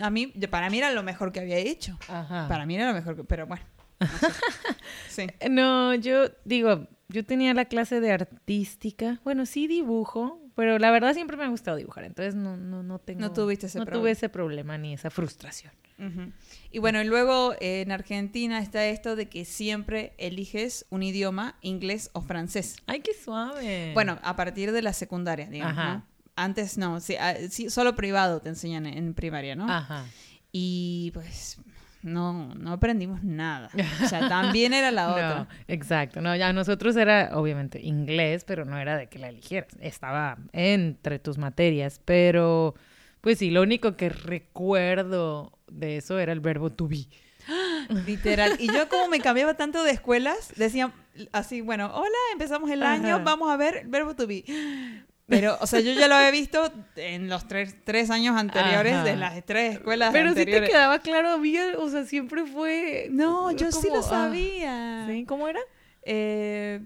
[0.00, 1.98] A mí, para mí era lo mejor que había hecho.
[2.08, 2.48] Ajá.
[2.48, 3.62] Para mí era lo mejor que, pero bueno.
[4.00, 4.06] no
[5.08, 5.26] sé.
[5.40, 5.48] Sí.
[5.48, 9.20] No, yo digo, yo tenía la clase de artística.
[9.24, 12.98] Bueno, sí dibujo, pero la verdad siempre me ha gustado dibujar, entonces no, no, no
[12.98, 13.20] tengo.
[13.20, 14.02] No tuviste ese no problema.
[14.02, 15.72] tuve ese problema ni esa frustración.
[16.70, 21.56] Y bueno, y luego eh, en Argentina está esto de que siempre eliges un idioma,
[21.62, 22.76] inglés o francés.
[22.86, 23.92] Ay, qué suave.
[23.94, 25.78] Bueno, a partir de la secundaria, digamos.
[25.78, 25.94] Ajá.
[25.94, 26.06] ¿no?
[26.36, 29.70] Antes no, sí, ah, sí, solo privado te enseñan en primaria, ¿no?
[29.72, 30.04] Ajá.
[30.52, 31.58] Y pues
[32.06, 33.68] no, no aprendimos nada.
[34.02, 35.34] O sea, también era la otra.
[35.40, 36.20] No, exacto.
[36.20, 39.68] No, ya nosotros era obviamente inglés, pero no era de que la eligieras.
[39.80, 42.74] Estaba entre tus materias, pero
[43.20, 47.06] pues sí, lo único que recuerdo de eso era el verbo to be.
[48.06, 48.56] Literal.
[48.58, 50.92] Y yo como me cambiaba tanto de escuelas, decían
[51.32, 54.44] así, bueno, hola, empezamos el año, vamos a ver verbo to be.
[55.28, 59.04] Pero, o sea, yo ya lo había visto en los tres, tres años anteriores Ajá.
[59.04, 60.70] de las tres escuelas Pero sí te anteriores.
[60.70, 63.08] quedaba claro, había, o sea, siempre fue...
[63.10, 65.06] No, yo sí lo ah, sabía.
[65.08, 65.24] ¿Sí?
[65.24, 65.58] ¿Cómo era?
[66.02, 66.80] Eh,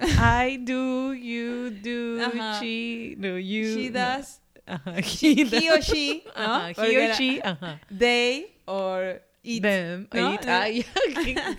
[0.00, 2.60] I do, you do, Ajá.
[2.60, 3.74] she, no, you.
[3.74, 3.98] she no.
[3.98, 6.42] does, Ajá, he, he or she, ¿no?
[6.42, 7.80] Ajá, he or she, ajá.
[7.90, 9.62] They or it.
[9.62, 10.34] Them, ¿no?
[10.34, 10.86] it,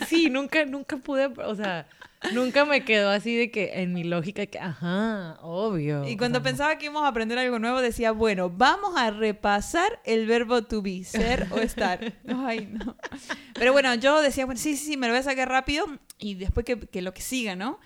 [0.07, 1.85] sí, nunca, nunca pude, o sea,
[2.33, 6.07] nunca me quedó así de que en mi lógica que, ajá, obvio.
[6.07, 10.25] Y cuando pensaba que íbamos a aprender algo nuevo, decía, bueno, vamos a repasar el
[10.27, 12.13] verbo to be, ser o estar.
[12.27, 12.95] Ay, no.
[13.53, 15.85] Pero bueno, yo decía, bueno, sí, sí, sí, me lo voy a sacar rápido
[16.17, 17.79] y después que, que lo que siga, ¿no?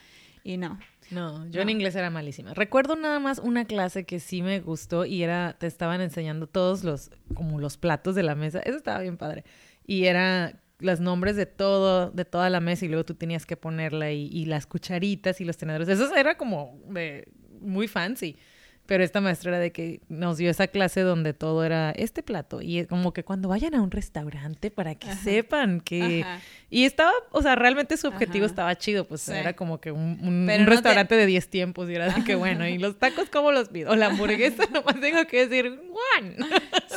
[0.44, 0.80] Y no.
[1.12, 1.62] No, yo No.
[1.62, 2.54] en inglés era malísima.
[2.56, 6.84] Recuerdo nada más una clase que sí me gustó y era, te estaban enseñando todos
[6.84, 8.60] los, como los platos de la mesa.
[8.62, 9.44] Eso estaba bien padre.
[9.86, 13.58] y era los nombres de todo, de toda la mesa y luego tú tenías que
[13.58, 15.88] ponerla y, y las cucharitas y los tenedores.
[15.88, 17.28] Eso era como de,
[17.62, 18.38] muy fancy.
[18.86, 22.62] Pero esta maestra era de que nos dio esa clase donde todo era este plato.
[22.62, 26.24] Y es como que cuando vayan a un restaurante para que sepan que...
[26.24, 26.42] Ajá.
[26.70, 28.52] Y estaba, o sea, realmente su objetivo Ajá.
[28.52, 29.08] estaba chido.
[29.08, 29.32] Pues Sí.
[29.32, 31.90] era como que un, un- Pero un no te- restaurante de 10 tiempos.
[31.90, 33.92] Y era de que bueno, ¿y los tacos cómo los pido?
[33.92, 35.80] O la hamburguesa, nomás tengo que decir,
[36.20, 36.36] one.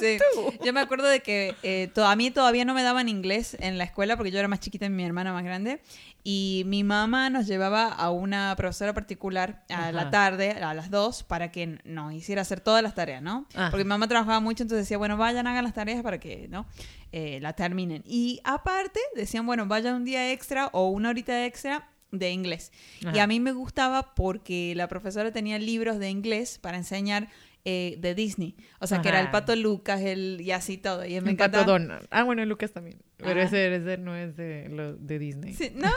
[0.00, 0.18] Sí.
[0.64, 3.78] Yo me acuerdo de que eh, to- a mí todavía no me daban inglés en
[3.78, 5.78] la escuela porque yo era más chiquita y mi hermana más grande.
[6.28, 11.22] Y mi mamá nos llevaba a una profesora particular a la tarde, a las dos,
[11.22, 13.46] para que nos hiciera hacer todas las tareas, ¿no?
[13.54, 13.70] Ajá.
[13.70, 16.66] Porque mi mamá trabajaba mucho, entonces decía, bueno, vayan, hagan las tareas para que, ¿no?
[17.12, 18.02] Eh, la terminen.
[18.04, 22.72] Y aparte, decían, bueno, vaya un día extra o una horita extra de inglés.
[23.14, 27.28] Y a mí me gustaba porque la profesora tenía libros de inglés para enseñar
[27.68, 28.54] eh, de Disney.
[28.78, 31.04] O sea, que era el pato Lucas el, y así todo.
[31.04, 31.64] Y me El pato encantaba.
[31.64, 32.06] Donald.
[32.12, 33.02] Ah, bueno, Lucas también.
[33.16, 35.52] Pero ese, ese no es de, lo, de Disney.
[35.52, 35.90] Sí, no,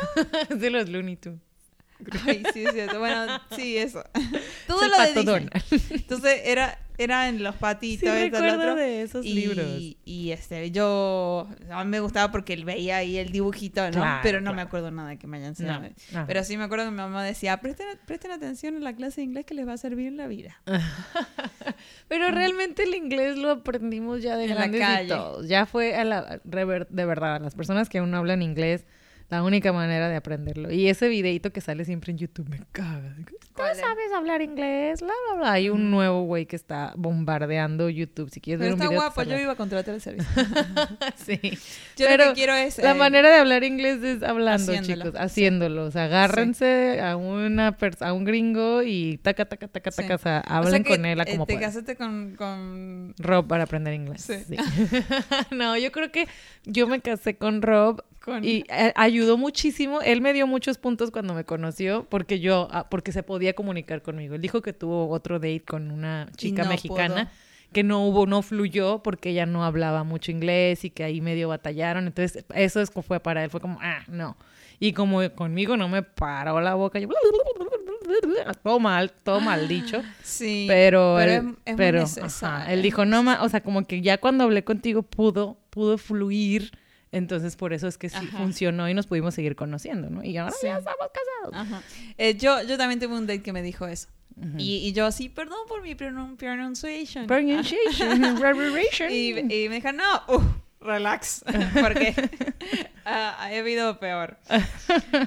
[0.49, 1.39] es de los Looney Tunes.
[2.25, 2.97] Ay, sí, es cierto.
[2.97, 4.03] Bueno, sí, eso.
[4.67, 5.25] Todo Es el lo de pato Disney.
[5.25, 5.51] Donald.
[5.91, 8.75] Entonces era, eran los Sí, patitos, esto, lo recuerdo otro.
[8.75, 9.65] de esos y, libros.
[10.05, 13.91] Y este, yo, a mí me gustaba porque él veía ahí el dibujito, ¿no?
[13.91, 15.87] Claro, Pero no me acuerdo nada de que me hayan enseñado.
[16.11, 16.25] No.
[16.27, 19.25] Pero sí me acuerdo que mi mamá decía, presten, presten atención en la clase de
[19.25, 20.61] inglés que les va a servir en la vida.
[22.07, 25.07] Pero realmente el inglés lo aprendimos ya de En la y calle.
[25.09, 25.47] todos.
[25.47, 26.65] Ya fue a la, de
[27.05, 28.85] verdad, a las personas que aún no hablan inglés,
[29.29, 30.71] la única manera de aprenderlo.
[30.71, 33.15] Y ese videito que sale siempre en YouTube me caga.
[33.59, 35.01] ¿Tú sabes hablar inglés?
[35.01, 35.51] Bla, bla, bla.
[35.51, 38.29] Hay un nuevo güey que está bombardeando YouTube.
[38.31, 39.01] Si quieres Pero ver un está video...
[39.01, 40.29] te guapo, yo iba a contratar el servicio.
[41.15, 41.39] sí.
[41.97, 42.77] Yo Pero lo que quiero es...
[42.77, 45.23] La eh, manera de hablar inglés es hablando, haciéndolo, chicos, sí.
[45.23, 45.83] haciéndolo.
[45.83, 50.03] O sea, agárrense a una a un gringo y taca, taca, taca, Sí.
[50.03, 50.15] taca.
[50.15, 51.69] O sea, o sea hablen que, con él a eh, como Te puedan.
[51.69, 52.35] casaste con...
[52.35, 53.13] con...
[53.19, 54.21] Rob para aprender inglés.
[54.21, 54.35] Sí.
[54.47, 54.55] sí.
[55.51, 56.27] no, yo creo que
[56.63, 60.01] yo me casé con Rob con- y eh, ayudó muchísimo.
[60.01, 64.01] Él me dio muchos puntos cuando me conoció porque yo, ah, porque se podía comunicar
[64.01, 64.35] conmigo.
[64.35, 67.25] Él dijo que tuvo otro date con una chica no mexicana.
[67.25, 67.49] pudo.
[67.71, 71.49] Que no hubo, no fluyó porque ella no hablaba mucho inglés y que ahí medio
[71.49, 72.07] batallaron.
[72.07, 73.49] Entonces, eso es, fue para él.
[73.51, 74.35] Fue como, ah, no.
[74.79, 77.07] Y como conmigo no me paró la boca, yo.
[78.63, 80.01] Todo mal, todo mal dicho.
[80.23, 83.85] Sí, Pero, pero él, es- es pero, ajá, él dijo, no, ma, o sea, como
[83.85, 86.71] que ya cuando hablé contigo pudo, pudo fluir,
[87.11, 88.37] entonces por eso es que sí Ajá.
[88.37, 90.23] funcionó y nos pudimos seguir conociendo, ¿no?
[90.23, 90.67] Y ahora Sí.
[90.67, 91.67] ya estamos casados.
[91.67, 91.83] Ajá.
[92.17, 94.07] Eh, yo, yo también tuve un date que me dijo eso.
[94.57, 97.27] Y, y yo así, perdón por mi pronun- pronunciation.
[97.27, 98.23] Pronunciation.
[99.11, 100.41] Y, y me dijo, no, uh,
[100.79, 101.43] relax,
[101.81, 102.15] porque
[103.05, 104.37] ah, ha habido peor.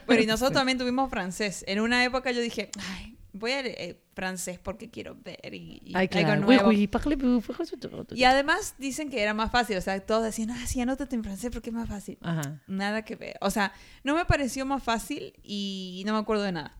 [0.07, 1.63] Pero y nosotros también tuvimos francés.
[1.69, 5.93] En una época yo dije, ay, voy a eh, francés porque quiero ver y, y
[5.95, 6.33] Ay, claro.
[6.33, 6.69] algo nuevo.
[6.69, 6.87] oui.
[8.19, 11.25] Y además dicen que era más fácil, o sea, todos decían, ah, sí, anótate en
[11.25, 12.19] francés porque es más fácil.
[12.21, 12.61] Ajá.
[12.67, 13.37] Nada que ver.
[13.41, 13.73] O sea,
[14.05, 16.77] no me pareció más fácil y no me acuerdo de nada.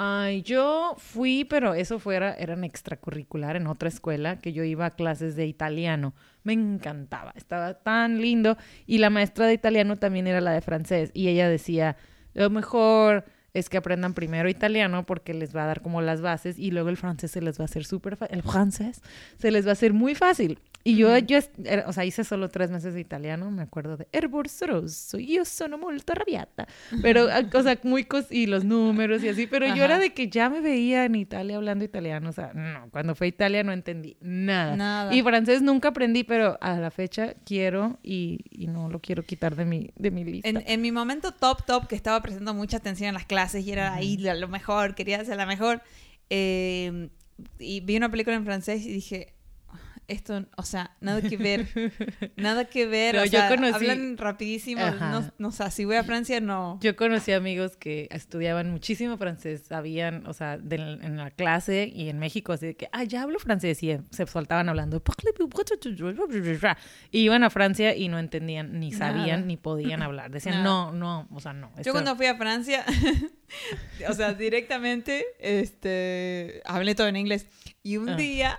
[0.00, 4.94] Ay, yo fui, pero eso fuera, eran extracurricular en otra escuela, que yo iba a
[4.94, 6.14] clases de italiano.
[6.44, 8.56] Me encantaba, estaba tan lindo.
[8.86, 11.10] Y la maestra de italiano también era la de francés.
[11.14, 11.96] Y ella decía,
[12.34, 13.24] lo mejor
[13.54, 16.88] es que aprendan primero italiano porque les va a dar como las bases y luego
[16.88, 18.18] el francés se les va a hacer súper.
[18.30, 19.02] El francés
[19.38, 20.58] se les va a hacer muy fácil.
[20.88, 24.06] Y yo, yo, era- o sea, hice solo tres meses de italiano, me acuerdo de
[24.12, 26.66] Erborsoroso, yo sono molto arrabbiata.
[27.02, 30.28] Pero, o sea, muy cos y los números y así, pero yo era de que
[30.28, 33.72] ya me veía en Italia hablando italiano, o sea, no, cuando fue a Italia no
[33.72, 34.76] entendí nada.
[34.76, 35.14] Nada.
[35.14, 39.56] Y francés nunca aprendí, pero a la fecha quiero y, y no lo quiero quitar
[39.56, 40.48] de mi, de mi lista.
[40.48, 43.72] En, en mi momento top, top, que estaba prestando mucha atención en las clases y
[43.72, 45.82] era ahí lo, lo mejor, quería ser la mejor,
[46.30, 47.08] eh,
[47.58, 49.34] y vi una película en francés y dije,
[50.08, 51.66] esto, o sea, nada que ver,
[52.36, 55.84] nada que ver, No, o yo sea, conocí- hablan rapidísimo, no, no, o sea, si
[55.84, 56.78] voy a Francia, no.
[56.82, 62.08] Yo conocí amigos que estudiaban muchísimo francés, sabían, o sea, de- en la clase y
[62.08, 65.02] en México, así de que, ah, ya hablo francés, y se soltaban hablando,
[67.10, 69.46] y iban a Francia y no entendían, ni sabían, Nada.
[69.46, 70.30] ni podían hablar.
[70.30, 70.64] Decían, Nada.
[70.64, 71.68] no, no, o sea, no.
[71.76, 72.84] Yo esto- cuando fui a Francia,
[74.08, 77.46] o sea, directamente, este, hablé todo en inglés.
[77.82, 78.16] Y un Ah.
[78.16, 78.58] día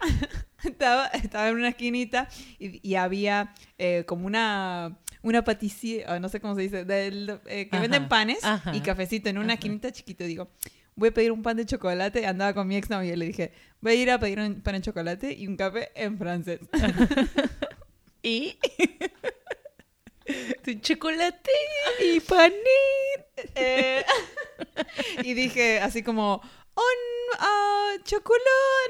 [0.63, 6.39] estaba, estaba en una esquinita y, y había eh, como una, una o no sé
[6.39, 9.54] cómo se dice, del, eh, que Ajá, venden panes ajá, y cafecito en una ajá.
[9.56, 10.24] esquinita chiquito.
[10.24, 10.50] Digo,
[10.95, 12.26] voy a pedir un pan de chocolate.
[12.26, 14.76] Andaba con mi ex novio y le dije, voy a ir a pedir un pan
[14.76, 16.60] de chocolate y un café en francés.
[18.22, 18.60] Y
[20.82, 21.52] chocolate
[22.04, 22.54] y pané.
[23.56, 24.04] Eh,
[25.24, 26.41] y dije así como,
[26.79, 28.43] un ah, chocolate,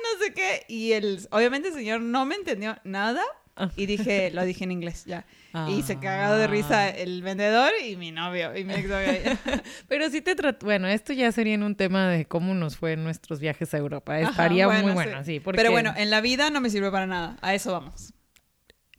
[0.04, 0.65] no sé qué.
[0.67, 3.21] Y el, obviamente el señor no me entendió nada.
[3.62, 3.69] Ah.
[3.75, 5.25] y dije, lo dije en inglés ya.
[5.67, 6.89] Y se cagó de risa Ah.
[6.89, 9.10] el vendedor y mi novio y mi exnovio.
[9.89, 12.93] Pero sí te trato, bueno, esto ya sería en un tema de cómo nos fue
[12.93, 14.15] en nuestros viajes a Europa.
[14.15, 15.41] Ajá, Estaría muy bueno, sí.
[15.41, 17.36] porque Pero bueno, en la vida no me sirve para nada.
[17.41, 18.13] A eso vamos.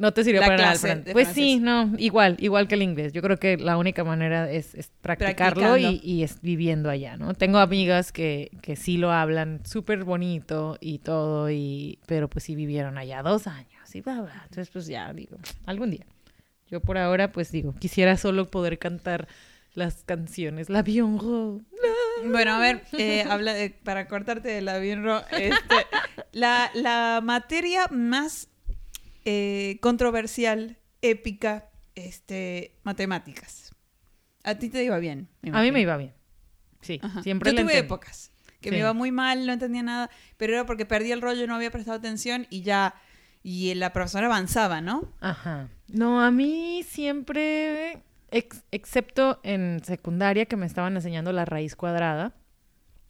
[0.00, 0.78] No te sirvió la para nada el
[1.12, 3.12] Pues sí, no, igual, igual que el inglés.
[3.12, 5.60] Yo creo que la única manera es, es practicarlo
[5.92, 7.34] y, y es viviendo allá, ¿no?
[7.34, 12.54] Tengo amigas que, que sí lo hablan súper bonito y todo, y pero pues sí
[12.54, 14.32] vivieron allá dos años y bla, bla.
[14.44, 15.36] Entonces, pues ya, digo,
[15.66, 16.06] algún día.
[16.68, 19.28] Yo por ahora, pues digo, quisiera solo poder cantar
[19.74, 21.64] las canciones, la Rose.
[22.24, 25.86] Bueno, a ver, eh, habla de- para cortarte de la birro, este,
[26.32, 28.49] la, la materia más
[29.24, 33.74] eh, controversial, épica, este, matemáticas.
[34.44, 35.28] A ti te iba bien.
[35.52, 36.14] A mí me iba bien.
[36.80, 37.22] Sí, Ajá.
[37.22, 37.86] siempre Yo tuve entendí.
[37.86, 38.74] épocas que Sí.
[38.74, 41.70] me iba muy mal, no entendía nada, pero era porque perdí el rollo, no había
[41.70, 42.94] prestado atención y ya,
[43.42, 45.12] y la profesora avanzaba, ¿no?
[45.20, 45.68] Ajá.
[45.88, 52.34] No, a mí siempre, ex- excepto en secundaria que me estaban enseñando la raíz cuadrada,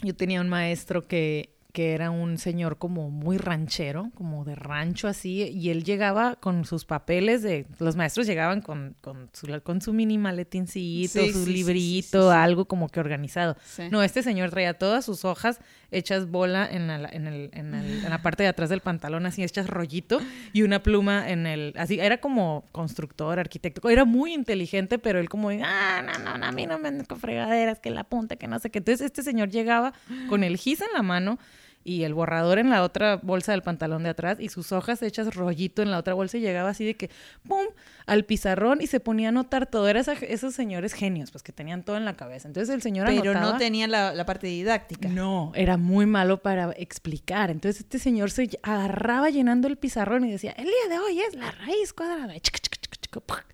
[0.03, 5.09] yo tenía un maestro que, que era un señor como muy ranchero, como de rancho
[5.09, 9.81] así, y él llegaba con sus papeles de, los maestros llegaban con, con, su, con
[9.81, 13.57] su mini maletincito, Sí, su sí, librito, sí, algo como que organizado.
[13.91, 18.05] No, este señor traía todas sus hojas hechas bola en la, en, el- en el-
[18.05, 20.21] en la parte de atrás del pantalón, así hechas rollito,
[20.53, 21.73] y una pluma en el...
[21.77, 23.89] Así, era como constructor, arquitecto.
[23.89, 27.07] Era muy inteligente, pero él como, ah, no, no, no, a mí no me anden
[27.07, 28.79] con fregaderas, que la punta, que no sé qué.
[28.79, 29.93] Entonces este señor llegaba
[30.29, 31.39] con el gis en la mano
[31.83, 35.35] y el borrador en la otra bolsa del pantalón de atrás y sus hojas hechas
[35.35, 37.11] rollito en la otra bolsa y llegaba así de que,
[37.49, 37.65] ¡pum!,
[38.07, 39.89] al pizarrón y se ponía a anotar todo.
[39.89, 42.49] Era esa- esos señores genios, pues que tenían todo en la cabeza.
[42.49, 43.53] Entonces el señor Pero anotaba.
[43.53, 45.09] no tenía la, la parte didáctica.
[45.09, 47.51] No, era muy malo para explicar.
[47.51, 51.35] Entonces este señor se agarraba llenando el pizarrón y decía, el día de hoy es
[51.35, 52.35] la raíz cuadrada.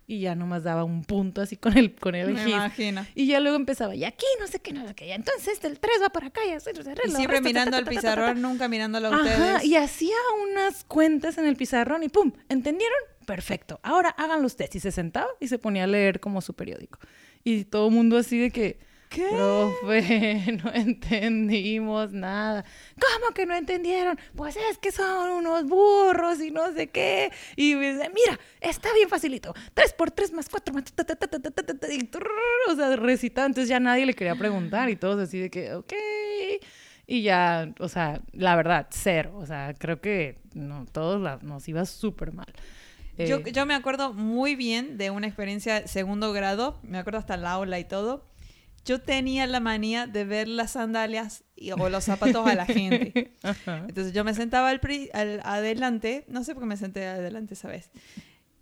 [0.09, 3.05] Y ya nomás daba un punto así con el, con el Me imagino.
[3.15, 5.09] Y ya luego empezaba, y aquí no sé qué, no sé qué.
[5.09, 6.41] ya Entonces el 3 va para acá.
[6.47, 6.71] Y, así,
[7.07, 9.39] Y siempre mirando al pizarrón, nunca mirándolo a ustedes.
[9.39, 10.15] Ajá, y hacía
[10.49, 12.33] unas cuentas en el pizarrón y ¡pum!
[12.49, 12.99] ¿Entendieron?
[13.27, 13.81] Perfecto.
[13.83, 14.77] Ahora háganlo ustedes.
[14.77, 17.01] Y se sentaba y se ponía a leer como su periódico.
[17.43, 18.79] Y todo el mundo así de que,
[19.17, 19.31] ¿Qué?
[20.63, 22.65] No entendimos nada.
[23.01, 24.19] ¿Cómo que no entendieron?
[24.35, 27.33] Pues es que son unos burros y no sé qué.
[27.57, 29.55] Y me dice, mira, está bien facilito.
[29.73, 30.85] tres por tres más cuatro más...
[32.69, 35.95] O sea, recitantes, ya nadie le quería preguntar y todos así de que, ok.
[37.07, 39.33] Y ya, o sea, la verdad, cero.
[39.37, 42.53] O sea, creo que no, todos nos iba súper mal.
[43.17, 47.39] Yo, eh, yo me acuerdo muy bien de una experiencia segundo grado, me acuerdo hasta
[47.39, 48.36] la aula y todo
[48.87, 53.33] yo tenía la manía de ver las sandalias y- o los zapatos a la gente.
[53.67, 57.53] Entonces yo me sentaba al, pri- al- adelante, no sé por qué me senté adelante
[57.55, 57.91] esa vez.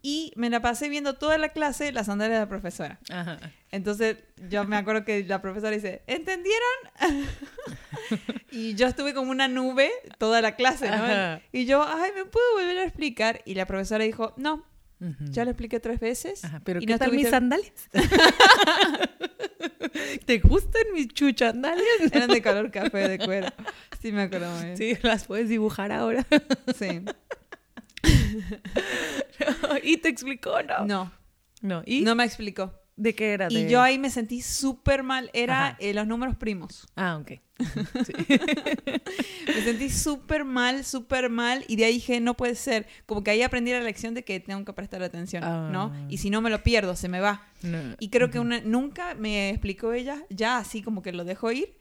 [0.07, 2.99] Y me la pasé viendo toda la clase las sandalias de la profesora.
[3.11, 3.39] Ajá.
[3.71, 4.19] Entonces
[4.51, 6.61] yo me acuerdo que la profesora dice, ¿entendieron?
[8.51, 10.95] y yo estuve como una nube toda la clase, ¿no?
[10.97, 11.41] Ajá.
[11.53, 13.41] Y yo, ay, ¿me puedo volver a explicar?
[13.47, 14.65] Y la profesora dijo, no,
[15.31, 16.45] ya lo expliqué tres veces.
[16.45, 17.73] Ajá, pero y ¿qué no tal mis sandalias?
[20.27, 21.85] ¿Te gustan mis chuchandalias?
[22.13, 23.49] Eran de color café de cuero.
[24.01, 24.77] Sí, me acuerdo muy bien.
[24.77, 26.27] Sí, las puedes dibujar ahora.
[26.77, 27.03] Sí.
[29.83, 30.85] ¿Y te explicó no?
[30.87, 31.13] No,
[31.63, 32.73] No, ¿y no me explicó.
[32.97, 33.49] De qué era?
[33.51, 35.31] Y yo ahí me sentí súper mal.
[35.33, 36.87] Era eh, los números primos.
[36.97, 37.33] Ah, ok.
[39.47, 41.65] Me sentí súper mal, súper mal.
[41.69, 42.87] Y de ahí dije, no puede ser.
[43.07, 45.93] Como que ahí aprendí la lección de que tengo que prestar atención, ¿no?
[45.95, 46.07] Ah.
[46.09, 47.47] Y si no me lo pierdo, se me va.
[47.63, 47.97] No.
[48.01, 51.77] Y creo que una, nunca me explicó ella, ya así como que lo dejó ir.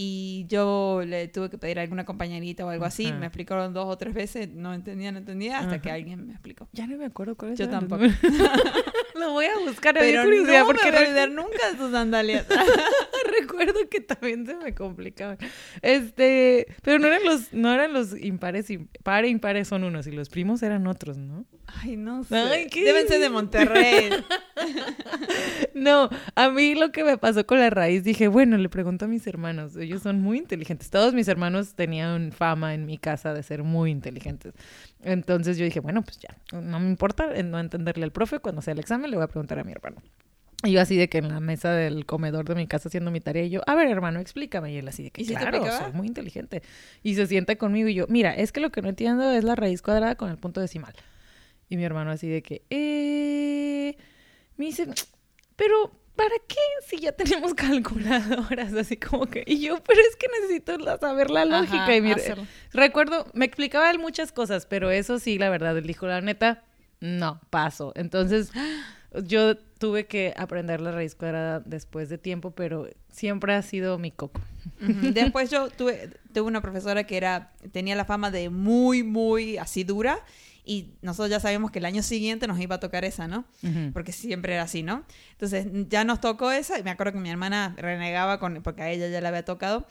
[0.00, 3.12] Y yo le tuve que pedir a alguna compañerita o algo así.
[3.12, 6.68] Me explicaron dos o tres veces, no entendía, no entendía, hasta que alguien me explicó.
[6.72, 7.58] Ya no me acuerdo cuál es.
[7.58, 8.04] Yo tampoco.
[9.16, 9.96] Lo voy a buscar.
[9.98, 12.46] Pero no me voy a olvidar nunca de tus sandalias.
[13.40, 15.38] recuerdo que también se me complicaban.
[15.82, 20.06] Este, pero no eran los, no eran los impares, y par e impares son unos
[20.06, 21.44] y los primos eran otros, ¿no?
[21.66, 22.36] Ay, no sé.
[22.36, 22.84] Ay, ¿qué?
[22.84, 24.10] Deben ser de Monterrey.
[25.74, 29.08] No, a mí lo que me pasó con la raíz, dije, bueno, le pregunto a
[29.08, 30.90] mis hermanos, ellos son muy inteligentes.
[30.90, 34.54] Todos mis hermanos tenían fama en mi casa de ser muy inteligentes.
[35.02, 38.72] Entonces yo dije, bueno, pues ya, no me importa no entenderle al profe, cuando sea
[38.72, 40.02] el examen le voy a preguntar a mi hermano.
[40.64, 43.20] Y yo así de que en la mesa del comedor de mi casa haciendo mi
[43.20, 44.72] tarea, y yo, a ver, hermano, explícame.
[44.72, 46.62] Y él así de que, ¿Y si te claro, soy muy inteligente.
[47.04, 49.54] Y se sienta conmigo y yo, mira, es que lo que no entiendo es la
[49.54, 50.94] raíz cuadrada con el punto decimal.
[51.68, 53.96] Y mi hermano así de que, eh...
[54.56, 54.88] Me dice,
[55.54, 58.72] pero ¿para qué si ya tenemos calculadoras?
[58.74, 59.44] Así como que...
[59.46, 61.84] Y yo, pero es que necesito la- saber la lógica.
[61.84, 62.44] Ajá, y mi- hacerlo.
[62.72, 66.64] recuerdo, me explicaba él muchas cosas, pero eso sí, la verdad, él dijo, la neta,
[67.00, 67.92] no, paso.
[67.94, 68.50] Entonces,
[69.22, 74.10] yo tuve que aprender la raíz cuadrada después de tiempo, pero siempre ha sido mi
[74.10, 74.40] coco.
[74.80, 79.84] Después yo tuve, tuve una profesora que era, tenía la fama de muy, muy así
[79.84, 80.18] dura.
[80.64, 83.46] Y nosotros ya sabíamos que el año siguiente nos iba a tocar esa, ¿no?
[83.94, 85.04] Porque siempre era así, ¿no?
[85.32, 86.78] Entonces ya nos tocó esa.
[86.78, 89.86] Y me acuerdo que mi hermana renegaba con, porque a ella ya le había tocado.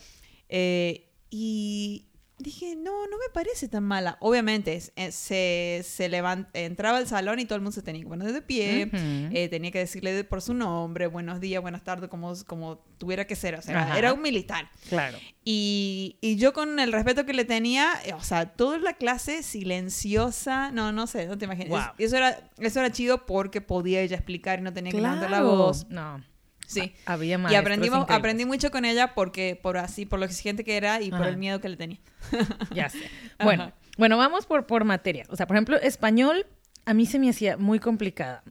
[0.49, 2.05] Eh, y
[2.39, 4.17] dije, no, no me parece tan mala.
[4.21, 8.01] Obviamente, es- es- se, se levant- entraba al salón y todo el mundo se tenía
[8.03, 8.85] que poner de pie.
[8.85, 8.97] Ujú.
[9.35, 13.25] eh, tenía que decirle de- por su nombre, buenos días, buenas tardes, como, como tuviera
[13.25, 13.55] que ser.
[13.55, 13.97] O sea, Ajá.
[13.97, 14.69] era un militar.
[14.89, 15.17] Claro.
[15.43, 19.41] Y, y yo con el respeto que le tenía, eh, o sea, toda la clase
[19.43, 21.69] silenciosa, no, no sé, no te imaginas.
[21.69, 21.79] Wow.
[21.97, 25.29] Es- Eso, era, eso era chido porque podía ella explicar y no tenía que levantar
[25.31, 25.55] la Claro.
[25.57, 25.87] voz.
[25.89, 26.23] No.
[26.67, 26.93] Sí.
[27.05, 28.19] Ha- Había Y maestros aprendimos, increíbles.
[28.19, 31.37] aprendí mucho con ella porque, por así, por lo exigente que era y por el
[31.37, 31.97] miedo que le tenía.
[32.75, 32.99] Ya sé.
[33.43, 33.73] Bueno, Ajá.
[33.97, 35.23] bueno, vamos por, por materia.
[35.29, 36.45] O sea, por ejemplo, español
[36.85, 38.43] a mí se me hacía muy complicada.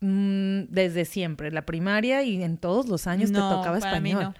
[0.00, 4.22] Mm, desde siempre, la primaria y en todos los años No, te tocaba español.
[4.24, 4.34] no.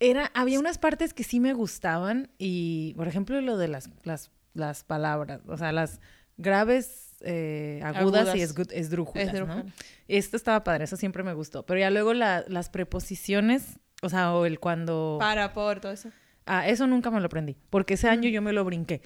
[0.00, 4.30] Era, había unas partes que sí me gustaban y, por ejemplo, lo de las, las,
[4.54, 6.00] las palabras, o sea, las
[6.36, 8.54] graves, eh, agudas, y Agudas.
[8.56, 9.32] esgu- esdrújulas, ¿no?
[9.32, 9.66] Esdrújulas.
[10.08, 11.64] Esto estaba padre, eso siempre me gustó.
[11.66, 15.16] Pero ya luego la- las preposiciones, o sea, o el cuando...
[15.20, 16.10] Para, por, todo eso.
[16.46, 19.02] Ah, eso nunca me lo aprendí, porque ese año yo me lo brinqué.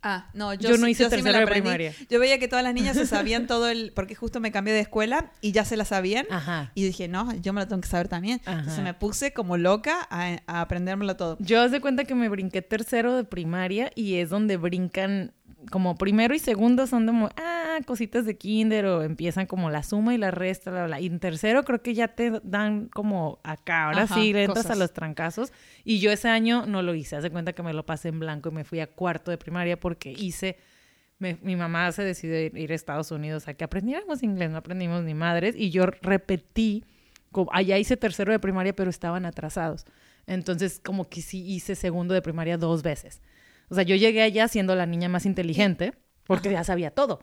[0.00, 1.92] Ah, no, yo, Yo no hice sí me tercero la de primaria.
[2.08, 3.92] Yo veía que todas las niñas se sabían todo el...
[3.94, 6.24] Porque justo me cambié de escuela y ya se la sabían.
[6.30, 6.70] Ajá.
[6.76, 8.40] Y dije, no, yo me lo tengo que saber también.
[8.46, 8.60] Ajá.
[8.60, 11.36] Entonces me puse como loca a, a aprendérmelo todo.
[11.40, 15.32] Yo haz de cuenta que me brinqué tercero de primaria y es donde brincan,
[15.70, 20.14] como primero y segundo son como, ah, cositas de kinder o empiezan como la suma
[20.14, 21.00] y la resta, bla, bla.
[21.00, 24.64] Y en tercero creo que ya te dan como acá, ahora Ajá, sí le entras
[24.64, 24.76] cosas.
[24.76, 25.52] a los trancazos.
[25.84, 28.20] Y yo ese año no lo hice, haz de cuenta que me lo pasé en
[28.20, 30.56] blanco y me fui a cuarto de primaria porque hice...
[31.18, 34.58] me- mi mamá se decidió ir, ir a Estados Unidos a que aprendiéramos inglés, no
[34.58, 36.84] aprendimos ni madres, y yo repetí,
[37.32, 39.84] como, allá hice tercero de primaria, pero estaban atrasados.
[40.28, 43.20] Entonces, como que sí hice segundo de primaria dos veces.
[43.68, 45.92] O sea, yo llegué allá siendo la niña más inteligente,
[46.24, 47.20] porque ya sabía todo.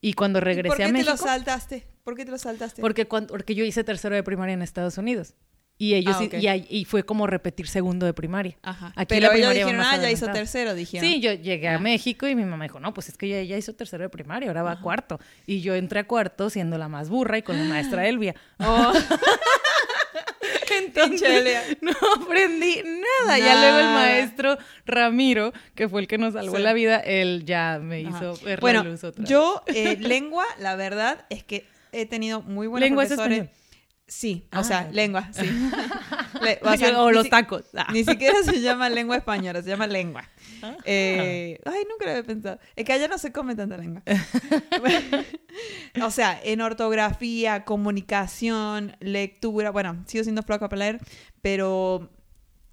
[0.00, 1.86] Y cuando ¿Y ¿Por regresé qué a te México, lo saltaste?
[2.02, 2.80] ¿Por qué te lo saltaste?
[2.82, 5.34] porque, cuan- porque yo hice tercero de primaria en Estados Unidos.
[5.76, 6.34] Y ellos Ah, ok.
[6.70, 8.56] y, fue como repetir segundo de primaria.
[8.62, 8.92] Ajá.
[8.94, 11.04] Aquí Pero la ellos dijeron, ah, ya hizo tercero, dijeron.
[11.08, 11.78] Sí, yo llegué a Ah.
[11.80, 14.48] México y mi mamá dijo, no, pues es que ella ya hizo tercero de primaria,
[14.50, 15.18] ahora va a cuarto.
[15.46, 18.36] Y yo entré a cuarto siendo la más burra y con la maestra Elvia.
[18.60, 18.92] Oh,
[20.78, 23.38] Entonces, no aprendí nada.
[23.38, 23.94] Ya luego el Nada.
[23.94, 26.62] maestro Ramiro, que fue el que nos salvó Sí.
[26.62, 29.28] la vida, él ya me hizo ver bueno, la luz otra vez.
[29.30, 33.38] yo, eh, lengua, la verdad es que he tenido muy buenos ¿Lengua es profesores.
[33.38, 33.56] español?
[34.06, 35.46] Sí, o Ah, sea, lengua, sí.
[36.44, 37.64] Le- o sea, o ni los tacos.
[37.76, 37.88] Ah.
[37.92, 40.28] Ni siquiera se llama lengua española, se llama lengua.
[40.62, 40.76] Ajá.
[40.84, 42.58] Eh, ay, nunca lo había pensado.
[42.76, 44.02] Es que allá no se come tanta lengua.
[46.02, 49.70] o sea, en ortografía, comunicación, lectura.
[49.70, 51.00] Bueno, sigo siendo flaco para leer,
[51.42, 52.10] pero.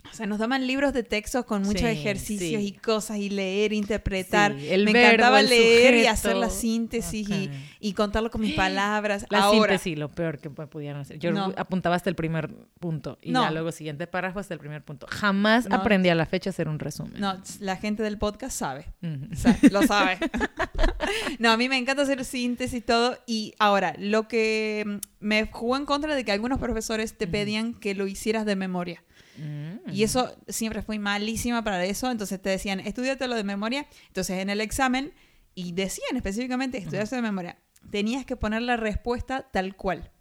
[0.10, 2.68] O sea, nos daban libros de textos con muchos Sí, ejercicios sí.
[2.68, 4.54] y cosas y leer, interpretar.
[4.58, 6.12] Sí, el Me verbo, encantaba el leer y sujeto.
[6.14, 7.56] hacer la síntesis y, Ajá.
[7.80, 9.26] y contarlo con mis palabras.
[9.30, 11.18] La Ahora, síntesis, lo peor que pu- pudieran hacer.
[11.20, 11.54] Yo No.
[11.56, 13.44] apuntaba hasta el primer punto y No.
[13.44, 15.08] ya luego siguiente párrafo hasta el primer punto.
[15.10, 15.76] Jamás No.
[15.78, 17.14] aprendí a la fecha a hacer un resumen.
[17.20, 18.88] no, la gente del podcast sabe.
[19.04, 19.34] Ujú.
[19.36, 20.18] Sa- lo sabe.
[21.40, 23.18] no, a mí me encanta hacer síntesis y todo.
[23.26, 27.74] Y ahora, lo que mm, me jugó en contra de que algunos profesores te pedían
[27.74, 29.04] que lo hicieras de memoria.
[29.38, 29.90] Mm.
[29.92, 32.10] Y eso siempre fui malísima para eso.
[32.10, 33.88] Entonces te decían, estudiatelo de memoria.
[34.08, 35.14] Entonces en el examen,
[35.56, 37.58] y decían específicamente estudiarse de memoria,
[37.90, 40.12] tenías que poner la respuesta tal cual.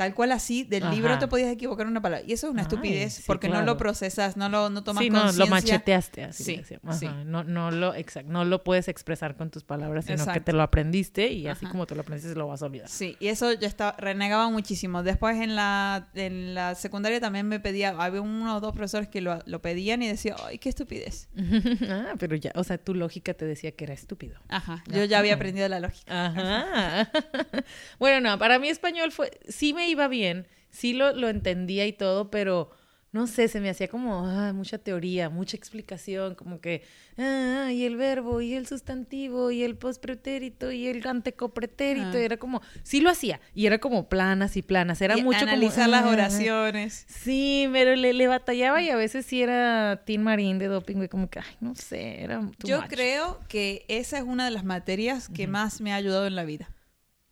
[0.00, 0.94] Tal cual así, del Ajá.
[0.94, 2.24] libro te podías equivocar una palabra.
[2.26, 5.04] Y eso es una Ay, estupidez, sí, porque no lo procesas, no lo no tomas
[5.04, 6.62] sí, no, lo macheteaste así.
[6.64, 10.54] Sí, No, no, lo, exacto, no lo puedes expresar con tus palabras, sino que te
[10.54, 12.88] lo aprendiste y así como te lo aprendiste lo vas a olvidar.
[12.88, 15.02] Sí, y eso yo estaba, renegaba muchísimo.
[15.02, 19.20] Después en la, en la secundaria también me pedía, había uno o dos profesores que
[19.20, 21.28] lo, lo pedían y decía, ay, qué estupidez.
[21.90, 24.40] ah, pero ya, o sea, tu lógica te decía que era estúpido.
[24.48, 26.26] Ajá, yo ya había aprendido la lógica.
[26.26, 27.10] Ajá.
[27.98, 31.92] bueno, no, para mí español fue, sí me iba bien, sí lo, lo entendía y
[31.92, 32.70] todo, pero
[33.12, 36.84] no sé, se me hacía como ah, mucha teoría, mucha explicación, como que,
[37.18, 42.20] ah, y el verbo, y el sustantivo, y el pospretérito, y el antecopretérito, Ah.
[42.20, 45.40] y era como, sí lo hacía, y era como planas y planas, era Y mucho
[45.40, 47.04] como, analizar las ah, oraciones.
[47.08, 51.08] Sí, pero le, le batallaba y a veces sí era Tin Marín de doping, güey,
[51.08, 52.90] como que, ay, no sé, era Yo much.
[52.90, 56.44] creo que esa es una de las materias que más me ha ayudado en la
[56.44, 56.70] vida.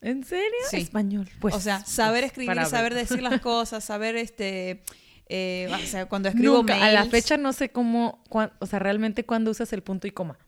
[0.01, 0.59] ¿En serio?
[0.71, 0.77] Sí.
[0.79, 1.29] Español.
[1.41, 4.83] Pues, o sea, saber pues, escribir, para saber decir las cosas, saber este...
[5.27, 9.25] eh, o sea, cuando escribo Nunca, a la fecha no sé cómo, o sea, realmente
[9.25, 10.39] cuándo usas el punto y coma.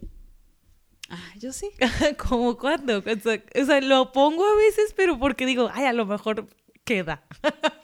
[1.10, 1.68] Ah, yo sí.
[2.28, 5.92] como cuando, o sea, o sea, lo pongo a veces, pero porque digo, ay, a
[5.92, 6.48] lo mejor
[6.84, 7.24] queda.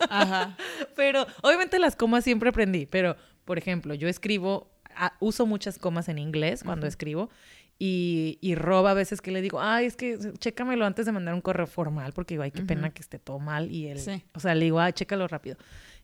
[0.09, 0.57] Ajá.
[0.97, 4.71] pero obviamente las comas siempre aprendí, pero por ejemplo, yo escribo,
[5.21, 7.31] uso muchas comas en inglés cuando escribo
[7.79, 11.35] y, y roba a veces que le digo, ay, es que chécamelo antes de mandar
[11.35, 14.23] un correo formal porque digo, ay, qué pena que esté todo mal y él, Sí.
[14.35, 15.57] o sea, le digo, ah, chécalo rápido.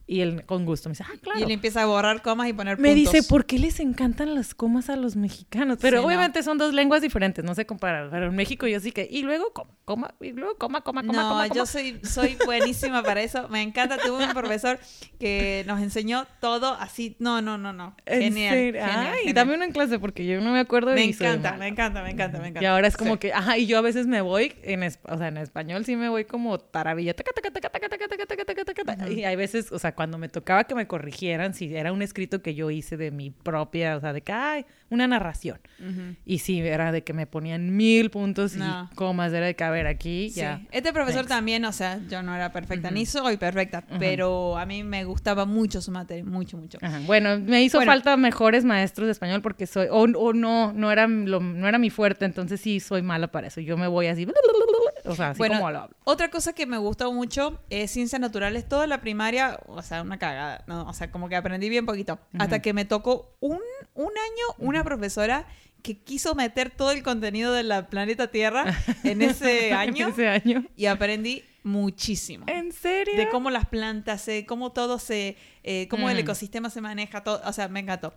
[0.05, 1.39] Y él con gusto me dice, ah, claro.
[1.39, 3.13] Y él empieza a borrar comas y poner Me puntos.
[3.13, 5.77] dice, ¿por qué les encantan las comas a los mexicanos?
[5.79, 6.07] Pero Sí, no.
[6.07, 8.09] obviamente son dos lenguas diferentes, no se comparan.
[8.11, 11.13] Pero en México yo sí que, y luego coma, coma, y luego coma, coma, coma,
[11.13, 11.55] no, coma, coma.
[11.55, 13.47] yo soy, soy buenísima para eso.
[13.47, 13.97] Me encanta.
[13.97, 14.77] Tuve un profesor
[15.19, 17.15] que nos enseñó todo así.
[17.19, 17.95] No, no, no, no.
[18.05, 18.53] ¿En Genial.
[18.55, 19.15] genial.
[19.33, 22.03] dame una en clase porque yo no me acuerdo Me y soy encanta, me encanta,
[22.03, 22.61] me encanta, me encanta.
[22.61, 23.19] Y ahora es como Sí.
[23.19, 26.09] que, ajá, y yo a veces me voy, en o sea, en español sí me
[26.09, 29.09] voy como taravilla, taca, taca, taca, taca, taca, taca, taca, taca, taca, taca.
[29.09, 32.41] y hay veces, o sea, cuando me tocaba que me corrigieran, si era un escrito
[32.41, 35.59] que yo hice de mi propia, o sea, de que, ay, una narración.
[35.79, 36.15] Ujú.
[36.25, 38.89] Y sí, era de que me ponían mil puntos No.
[38.91, 40.39] y comas, era de que, a ver, aquí Sí.
[40.41, 40.61] ya.
[40.71, 41.29] Este profesor Next.
[41.29, 45.45] también, o sea, yo no era perfecta, ni soy perfecta, pero a mí me gustaba
[45.45, 46.77] mucho su materia, mucho, mucho.
[46.81, 46.99] Ajá.
[47.05, 47.91] Bueno, me hizo Bueno.
[47.91, 51.77] falta mejores maestros de español porque soy, o, o no, no era, lo- no era
[51.77, 53.59] mi fuerte, entonces sí soy mala para eso.
[53.61, 54.25] Yo me voy así,
[55.05, 55.95] o sea, así Bueno, como lo hablo.
[56.05, 58.67] Otra cosa que me gustó mucho es ciencias naturales.
[58.67, 60.87] Toda la primaria, o sea, una cagada, ¿no?
[60.87, 62.19] O sea, como que aprendí bien poquito.
[62.37, 63.59] Hasta que me tocó un,
[63.95, 65.47] un año una profesora
[65.81, 68.65] que quiso meter todo el contenido de la planeta Tierra
[69.03, 70.65] en ese año Ese año.
[70.77, 72.45] y aprendí muchísimo.
[72.47, 73.15] ¿En serio?
[73.17, 76.19] De cómo las plantas, se, cómo todo se, eh, cómo el Mm.
[76.19, 78.13] ecosistema se maneja, todo, o sea, me encantó.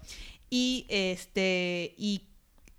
[0.51, 2.23] Y este, y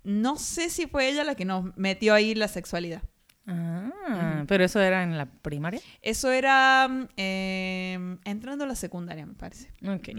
[0.04, 3.02] no sé si fue ella la que nos metió ahí la sexualidad.
[3.50, 5.80] Ah, pero eso era en la primaria.
[6.02, 9.70] Eso era eh, entrando a la secundaria, me parece.
[9.86, 10.10] Ok.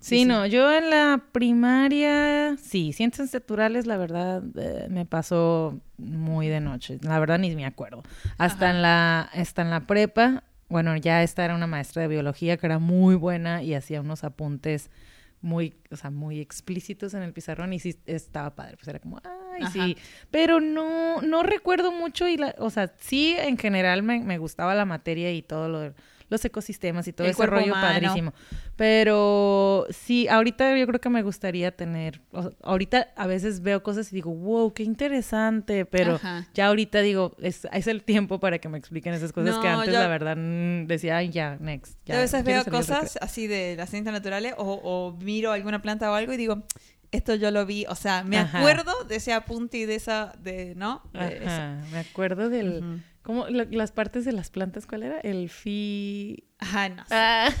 [0.00, 6.48] Sí, no, yo en la primaria, sí, ciencias naturales, la verdad, eh, me pasó muy
[6.48, 6.98] de noche.
[7.02, 8.02] La verdad ni me acuerdo.
[8.36, 12.56] Hasta en la, hasta en la prepa, bueno, ya esta era una maestra de biología
[12.58, 14.90] que era muy buena y hacía unos apuntes
[15.40, 19.20] muy, o sea, muy explícitos en el pizarrón y sí estaba padre, pues era como,
[19.22, 19.70] ay, Ajá.
[19.72, 19.96] sí,
[20.30, 24.74] pero no, no recuerdo mucho y, la, o sea, sí, en general me, me gustaba
[24.74, 25.94] la materia y todo lo
[26.30, 27.80] los ecosistemas y todo El ese rollo humano.
[27.86, 28.32] padrísimo.
[28.76, 33.82] Pero sí, ahorita yo creo que me gustaría tener, o sea, ahorita a veces veo
[33.82, 36.48] cosas y digo, wow, qué interesante, pero Ajá.
[36.54, 39.92] ya ahorita digo, es, es el tiempo para que me expliquen esas cosas que antes
[39.94, 41.98] yo- la verdad mm, decía, ay, ya, next.
[42.06, 45.80] Ya, Yo a veces veo cosas así de las ciencias naturales o, o miro alguna
[45.82, 46.62] planta o algo y digo,
[47.14, 48.58] esto yo lo vi, o sea, me Ajá.
[48.58, 51.02] acuerdo de ese apunte y de esa, de, ¿no?
[51.12, 51.46] De eso.
[51.48, 53.00] Ajá, me acuerdo del, Ujú.
[53.22, 53.46] ¿cómo?
[53.48, 55.20] La- las partes de las plantas, ¿cuál era?
[55.20, 56.44] El fi...
[56.58, 57.08] Ajá, no sé.
[57.14, 57.48] Ah,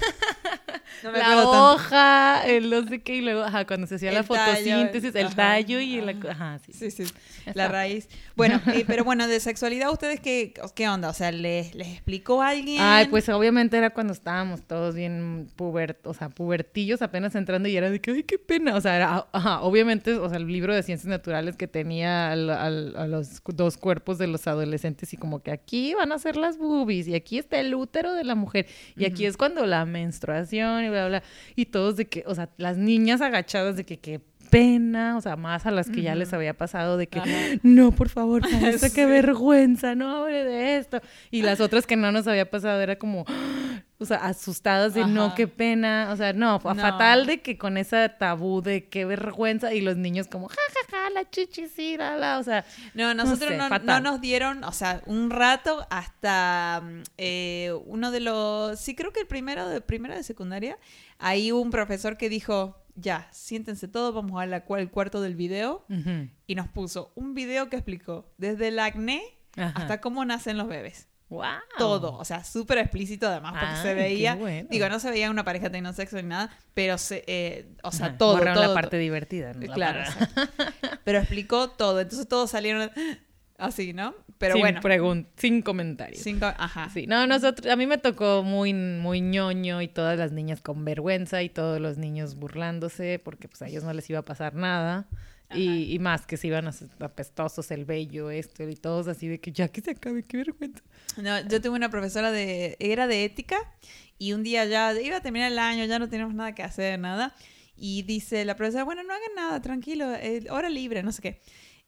[1.02, 1.72] No me la acuerdo tanto.
[1.74, 5.26] hoja, el no sé qué, y luego, ajá, cuando se hacía la tallo, fotosíntesis, el
[5.26, 6.30] ajá, tallo y ajá.
[6.30, 6.72] Ajá, sí.
[6.72, 7.02] Sí, sí,
[7.44, 7.52] Está.
[7.54, 8.08] la raíz.
[8.36, 11.10] Bueno, eh, pero bueno, de sexualidad, ¿ustedes qué, qué onda?
[11.10, 12.78] O sea, ¿les, les explicó alguien?
[12.80, 17.76] Ay, pues obviamente era cuando estábamos todos bien puber, o sea, pubertillos apenas entrando y
[17.76, 18.74] era de que, ay, qué pena.
[18.76, 22.48] O sea, era, ajá, obviamente, o sea, el libro de ciencias naturales que tenía al-
[22.50, 26.36] al- a los dos cuerpos de los adolescentes y como que aquí van a ser
[26.36, 28.66] las boobies y aquí está el útero de la mujer
[28.96, 31.22] y aquí es cuando la menstruación y bla, bla,
[31.56, 34.20] y todos de que, o sea, las niñas agachadas de que, qué
[34.54, 37.28] pena, o sea, más a las que ya les había pasado de que, Ajá.
[37.62, 38.42] no, por favor,
[38.94, 41.00] qué vergüenza, no hable de esto.
[41.30, 43.24] Y las otras que no nos había pasado era como,
[43.98, 46.82] o sea, asustadas de no, qué pena, o sea, no, fa- No.
[46.82, 50.96] fatal de que con esa tabú de qué vergüenza y los niños como, ja, ja,
[51.04, 55.02] ja, la chichicira, la, o sea, No, nosotros sé, no, no nos dieron, o sea,
[55.06, 60.14] un rato hasta mm, eh, uno de los, sí creo que el primero de primera
[60.14, 60.78] de secundaria,
[61.18, 65.20] ahí hubo un profesor que dijo, ya, siéntense todos, vamos a la, cua- al cuarto
[65.20, 65.84] del video
[66.46, 69.22] y nos puso un video que explicó desde el acné
[69.56, 69.72] Ajá.
[69.82, 71.08] hasta cómo nacen los bebés.
[71.28, 71.42] wow.
[71.78, 74.68] Todo, o sea, súper explícito además, porque se qué veía, bueno.
[74.70, 78.06] digo, no se veía una pareja teniendo sexo ni nada, pero se, eh, o sea,
[78.06, 78.54] Ajá, todo, todo.
[78.54, 79.52] la parte divertida.
[79.54, 79.60] ¿no?
[79.66, 80.00] La Claro,
[81.04, 82.90] pero explicó todo, entonces todos salieron
[83.58, 84.14] así, ¿no?
[84.38, 86.22] Pero sin bueno, sin comentarios.
[86.22, 86.90] cinco, ajá.
[86.90, 90.84] Sí, no, nosotros, a mí me tocó muy, muy ñoño y todas las niñas con
[90.84, 94.54] vergüenza y todos los niños burlándose porque pues a ellos no les iba a pasar
[94.54, 95.06] nada.
[95.54, 99.38] Y, y más que se iban a apestosos el vello, esto y todos así de
[99.38, 100.82] que ya que se acabe, qué vergüenza.
[101.16, 103.58] No, yo tuve una profesora de, era de ética
[104.18, 106.98] y un día ya iba a terminar el año, ya no teníamos nada que hacer,
[106.98, 107.34] nada.
[107.76, 111.40] Y dice la profesora, bueno, no hagan nada, tranquilo, eh, hora libre, no sé qué.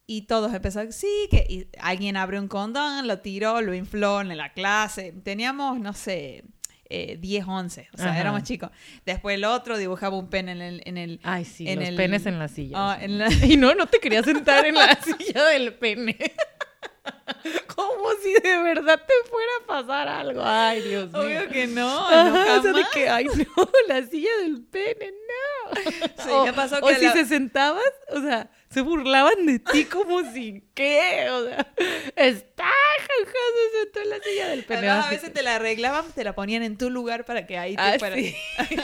[0.08, 4.36] Y todos empezaron, sí, que y alguien abrió un condón, lo tiró, lo infló en
[4.36, 5.12] la clase.
[5.24, 6.44] Teníamos, no sé,
[6.88, 7.88] eh, 10, 11.
[7.92, 8.20] O sea, Ajá.
[8.20, 8.70] éramos chicos.
[9.04, 10.82] Después el otro dibujaba un pene en el...
[10.84, 12.76] En el Ay, sí, en los el- penes en la silla.
[12.92, 13.04] Ah, sí.
[13.06, 16.16] en la- Y no, no te querías sentar en la silla del pene.
[17.74, 20.40] Como si de verdad te fuera a pasar algo.
[20.44, 21.20] Ay, Dios mío.
[21.22, 25.10] Obvio que no, Ajá, no o sea, de que, ay, no, la silla del pene,
[25.10, 25.76] no.
[26.24, 29.84] Sí, o me pasó o que si se sentabas, o sea, se burlaban de ti
[29.84, 31.28] como si, ¿qué?
[31.30, 31.72] O sea,
[32.16, 33.32] está, jaja,
[33.72, 34.78] se sentó en la silla del pene.
[34.88, 37.76] Además, a veces te la arreglaban, te la ponían en tu lugar para que ahí
[37.76, 38.34] te Ah, fuera- sí.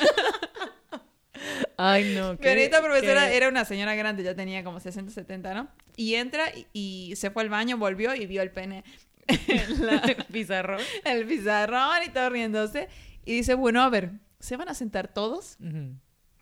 [1.76, 2.36] Ay, no.
[2.36, 5.68] Pero esta profesora qué- era una señora grande, ya tenía como 60, 70, ¿no?
[5.96, 8.84] Y entra y, y se fue al baño, volvió y vio el pene
[9.26, 10.80] en la- el pizarrón.
[11.04, 12.88] el pizarrón y todo riéndose.
[13.24, 15.94] Y dice, bueno, a ver, se van a sentar todos Ujú,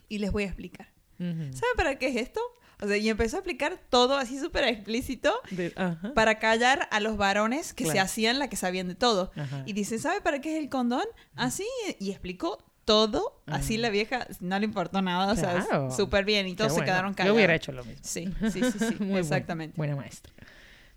[0.08, 0.90] y les voy a explicar.
[1.18, 1.52] ujú.
[1.52, 2.40] ¿Saben para qué es esto?
[2.82, 5.70] O sea, y empezó a explicar todo así súper explícito De-
[6.14, 9.30] para callar a los varones que se hacían la que sabían de todo.
[9.36, 9.62] Ajá.
[9.66, 11.04] Y dice, ¿sabe para qué es el condón?
[11.34, 11.66] Así,
[11.98, 13.42] y explicó todo.
[13.46, 13.80] Así Mm.
[13.82, 16.48] la vieja no le importó nada, o sea, súper bien.
[16.48, 17.36] Y todos se quedaron Yo callados.
[17.36, 18.00] hubiera hecho lo mismo.
[18.02, 19.76] Sí, sí, sí, sí, Muy exactamente.
[19.76, 20.32] Buena maestra.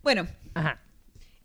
[0.02, 0.80] Bueno, Ajá.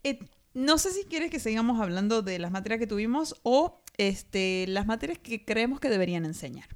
[0.05, 0.19] eh,
[0.55, 4.87] no sé si quieres que sigamos hablando de las materias que tuvimos o este, las
[4.87, 6.69] materias que creemos que deberían enseñar.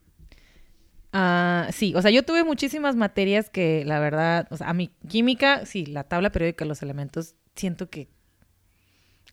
[1.12, 4.88] Ah, sí, o sea, yo tuve muchísimas materias que la verdad, o sea, a mi
[5.08, 8.08] química, sí, la tabla periódica los elementos, siento que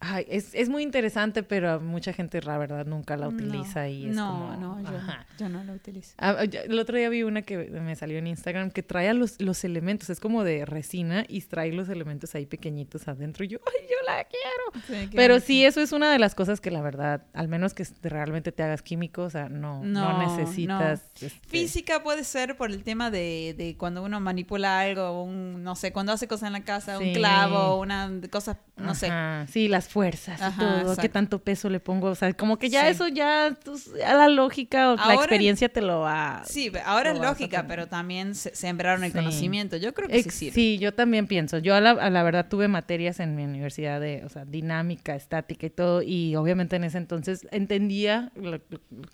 [0.01, 4.05] ay, es, es muy interesante, pero mucha gente, la verdad, nunca la utiliza no, y
[4.09, 4.55] es no, como...
[4.57, 4.97] no, yo,
[5.37, 6.13] yo no la utilizo.
[6.17, 9.41] Ah, ya- el otro día vi una que me salió en Instagram que trae los,
[9.41, 13.59] los elementos, es como de resina y trae los elementos ahí pequeñitos adentro y yo,
[13.67, 14.85] ay, yo la quiero.
[14.87, 17.85] Sí, Pero sí, eso es una de las cosas que la verdad, al menos que
[18.03, 21.01] realmente te hagas químico, o sea, no, no, necesitas...
[21.21, 25.75] este, Física puede ser por el tema de, de cuando uno manipula algo, un, no
[25.75, 27.13] sé, cuando hace cosas en la casa, un Sí.
[27.13, 29.07] clavo, una cosa, no sé.
[29.07, 32.69] Ajá, Sí, las fuerzas y todo, qué tanto peso le pongo, o sea, como que
[32.69, 32.87] ya Sí.
[32.91, 36.43] eso ya, pues, ya la lógica o la experiencia te lo va...
[36.45, 39.17] Sí, ahora es lógica, pero también se, sembraron el Sí.
[39.17, 39.77] conocimiento.
[39.77, 40.53] Yo creo que sí sirve.
[40.53, 41.57] Sí, yo también pienso.
[41.57, 45.15] Yo a la, a la verdad tuve materias en mi universidad de, o sea, dinámica,
[45.15, 48.61] estática y todo, y obviamente en ese entonces entendía lo- lo-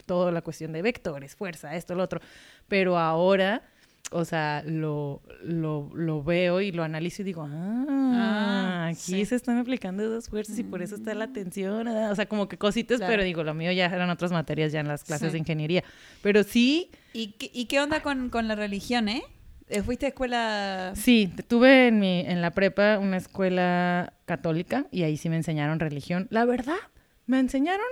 [0.06, 2.20] toda la cuestión de vectores, fuerza, esto, lo otro,
[2.68, 3.62] pero ahora,
[4.16, 7.86] o sea, lo, lo, lo veo y lo analizo y digo, ah,
[8.18, 9.26] Ah, aquí sí.
[9.26, 12.47] se están aplicando dos fuerzas y por eso está la tensión, ah, o sea, como
[12.47, 13.11] que cositas, Claro.
[13.11, 15.34] pero digo, lo mío ya eran otras materias ya en las clases Sí.
[15.34, 15.84] de ingeniería,
[16.22, 16.89] pero sí...
[17.13, 19.24] ¿Y, qué, y qué onda con, con la religión, eh?
[19.68, 20.93] Eh, ¿Fuiste a escuela...?
[20.95, 25.80] Sí, tuve en, mi, en la prepa una escuela católica y ahí sí me enseñaron
[25.80, 26.28] religión.
[26.30, 26.76] La verdad,
[27.26, 27.86] me enseñaron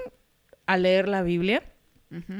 [0.68, 1.64] a leer la Biblia,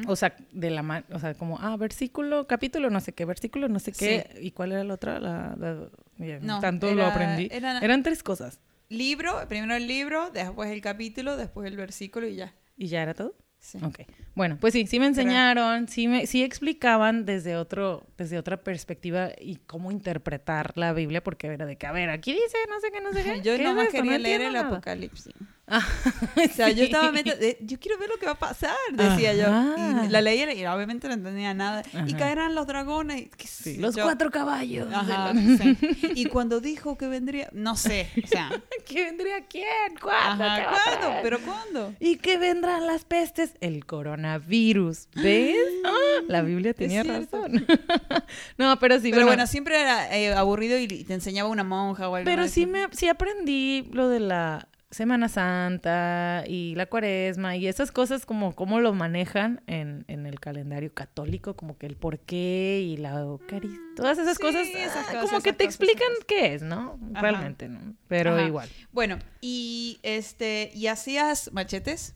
[0.08, 3.80] O sea, de la o sea, como, ah, versículo, capítulo, no sé qué, versículo, no
[3.80, 5.20] sé qué, ¿y cuál era la otra?
[5.20, 7.48] La, la- ya, No, tanto lo aprendí.
[7.52, 8.60] era- Eran tres cosas.
[8.90, 12.54] Libro, primero el libro, después el capítulo, después el versículo y ya.
[12.78, 13.36] ¿Y ya era todo?
[13.64, 13.78] Sí.
[13.82, 14.00] Ok.
[14.36, 19.30] Bueno, pues sí, sí me enseñaron, sí me, sí explicaban desde otro, desde otra perspectiva
[19.40, 22.92] y cómo interpretar la Biblia, porque era de que, a ver, aquí dice, no sé
[22.92, 23.42] qué, no sé qué.
[23.44, 24.68] Yo ¿qué nomás es quería No leer el nada.
[24.68, 25.34] Apocalipsis.
[25.66, 25.80] Ah,
[26.36, 29.34] O sea, yo estaba meta- de- yo quiero ver lo que va a pasar, decía
[29.34, 30.04] yo.
[30.04, 31.84] Y la leía y obviamente no entendía nada.
[32.06, 33.30] Y caerán los dragones.
[33.40, 34.04] Sí, sé los yo.
[34.04, 34.90] cuatro caballos.
[34.94, 35.78] Ajá, sí.
[36.16, 38.50] Y cuando dijo que vendría, no sé, o sea,
[38.86, 39.96] ¿Qué vendría quién?
[40.02, 40.44] ¿Cuándo?
[40.44, 41.20] ajá, ¿Qué va a ¿cuándo?
[41.24, 41.94] ¿Pero cuándo?
[42.02, 43.53] ¿Y qué vendrán las pestes?
[43.62, 45.08] El coronavirus.
[45.16, 45.56] ¿Ves?
[45.86, 47.66] Ah, la Biblia tenía razón.
[48.58, 52.08] no, pero sí, Pero bueno, bueno, siempre era eh, aburrido y te enseñaba una monja
[52.08, 52.26] o algo.
[52.26, 57.92] pero sí me sí aprendí lo de la Semana Santa y la Cuaresma y esas
[57.92, 62.98] cosas como cómo lo manejan en, en el calendario católico, como que el porqué y
[62.98, 66.10] la Eucaristía, todas esas Mm, sí, cosas, esas ah, cosas, como que te cosas, explican
[66.28, 66.98] qué es, ¿no?
[67.14, 67.22] Ajá.
[67.22, 67.96] Realmente, ¿no?
[68.08, 68.48] Pero Ajá.
[68.48, 68.70] igual.
[68.92, 72.16] Bueno, y este, ¿y hacías machetes?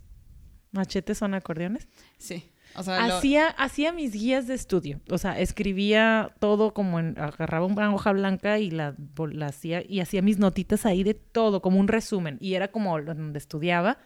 [0.78, 1.88] ¿Machetes son acordeones?
[2.18, 2.50] Sí.
[2.76, 7.18] O sea, lo- Hacía, hacía mis guías de estudio, o sea, escribía todo como en,
[7.18, 8.94] agarraba una hoja blanca y la,
[9.32, 13.02] la hacía, y hacía mis notitas ahí de todo, como un resumen, y era como
[13.02, 13.98] donde estudiaba,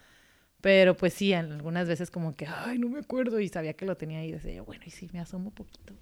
[0.62, 3.98] pero pues sí, algunas veces como que, ay, no me acuerdo, y sabía que lo
[3.98, 5.94] tenía ahí, decía, yo, bueno, y sí, me asomo un poquito.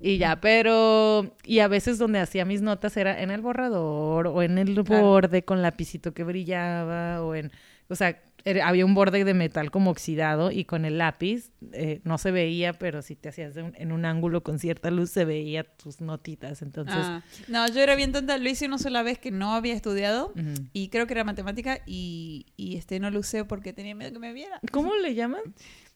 [0.00, 4.42] Y ya, pero, y a veces donde hacía mis notas era en el borrador, o
[4.42, 5.02] en el Claro.
[5.02, 7.52] borde con lapicito que brillaba, o en,
[7.88, 8.20] o sea,
[8.64, 12.72] había un borde de metal como oxidado y con el lápiz eh, no se veía,
[12.72, 16.62] pero si te hacías un- en un ángulo con cierta luz se veía tus notitas.
[16.62, 19.74] Entonces, Ah, no, yo era bien tonta, lo hice una sola vez que no había
[19.74, 20.32] estudiado
[20.72, 24.18] y creo que era matemática y, y este no lo usé porque tenía miedo que
[24.18, 24.60] me viera.
[24.72, 25.42] ¿cómo le llaman?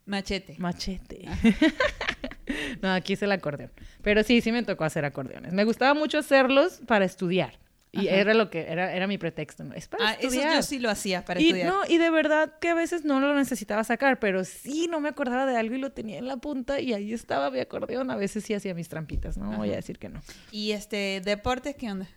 [0.04, 0.56] Machete.
[0.58, 1.24] Machete.
[2.82, 3.70] no, aquí es el acordeón.
[4.02, 5.52] Pero sí, sí me tocó hacer acordeones.
[5.52, 7.58] Me gustaba mucho hacerlos para estudiar.
[7.94, 8.16] Y Ajá.
[8.16, 9.64] era lo que, era, era mi pretexto.
[9.64, 9.74] ¿no?
[9.74, 10.54] Es para Ah, eso estudiar.
[10.56, 11.68] yo sí lo hacía para y, estudiar.
[11.68, 15.10] no, y de verdad que a veces no lo necesitaba sacar, pero sí no me
[15.10, 18.10] acordaba de algo y lo tenía en la punta y ahí estaba mi acordeón.
[18.10, 19.76] A veces sí hacía mis trampitas, no voy a Ajá.
[19.76, 20.22] decir que no.
[20.50, 22.08] Y este, deportes, ¿qué onda?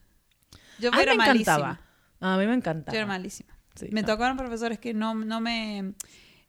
[0.80, 1.28] Yo A mí me encantaba.
[1.28, 1.82] malísima.
[2.21, 2.93] A mí me encantaba.
[2.93, 3.53] Yo era malísima.
[3.76, 4.07] Sí, me no.
[4.07, 5.93] tocaron profesores que no, no me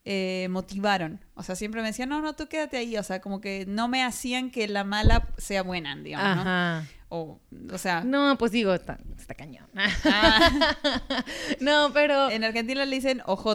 [0.05, 1.19] eh, motivaron.
[1.35, 2.95] O sea, siempre me decían, no, no, tú quédate ahí.
[2.97, 6.87] O sea, como que no me hacían que la mala sea buena, digamos, ¿no?
[7.09, 7.39] O,
[7.71, 9.67] o sea, No, pues digo, está, está cañón.
[9.75, 10.75] ah,
[11.59, 12.29] no, pero...
[12.29, 13.47] en Argentina le dicen OJ.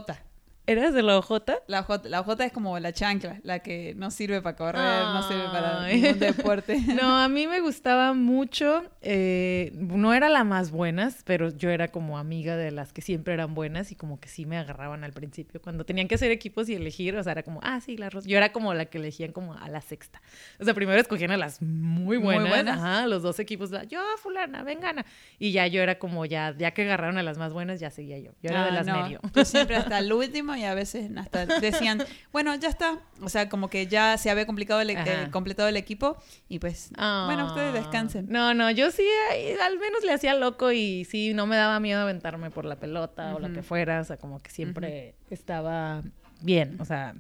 [0.64, 1.32] ¿Eras de la OJ?
[1.66, 5.26] La OJ, la OJ es como la chancla, la que no sirve para correr, no
[5.26, 6.78] sirve para ningún deporte.
[7.02, 8.84] No, a mí me gustaba mucho.
[9.00, 13.34] eh, no era la más buenas, pero yo era como amiga de las que siempre
[13.34, 15.60] eran buenas y como que sí me agarraban al principio.
[15.60, 18.24] Cuando tenían que hacer equipos y elegir, o sea, era como, ah, sí, la Ros-".
[18.26, 20.22] Yo era como la que elegían como a la sexta.
[20.60, 22.48] O sea, primero escogían a las muy Muy buenas.
[22.48, 22.78] buenas.
[22.78, 25.04] Ajá, los dos equipos, yo, fulana, ven, gana.
[25.40, 28.18] Y ya yo era como, ya, ya que agarraron a las más buenas, ya seguía
[28.20, 28.30] yo.
[28.42, 29.02] Yo era de Ah, las no.
[29.02, 29.20] medio.
[29.34, 33.00] Yo siempre hasta el último y a veces hasta decían, bueno, ya está.
[33.20, 36.16] O sea, como que ya se había complicado el, e- eh, completado el equipo
[36.48, 37.78] y pues, bueno, ustedes Ah.
[37.78, 38.26] descansen.
[38.28, 41.80] No, no, yo sí ahí al menos le hacía loco y sí, no me daba
[41.80, 46.03] miedo aventarme por la pelota o lo que fuera, o sea, como que siempre estaba
[46.40, 47.14] bien, o sea.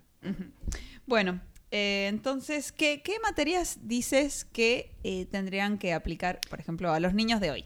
[1.06, 7.00] Bueno, eh, entonces, ¿qué, qué materias dices que eh, tendrían que aplicar, por ejemplo, a
[7.00, 7.64] los niños de hoy?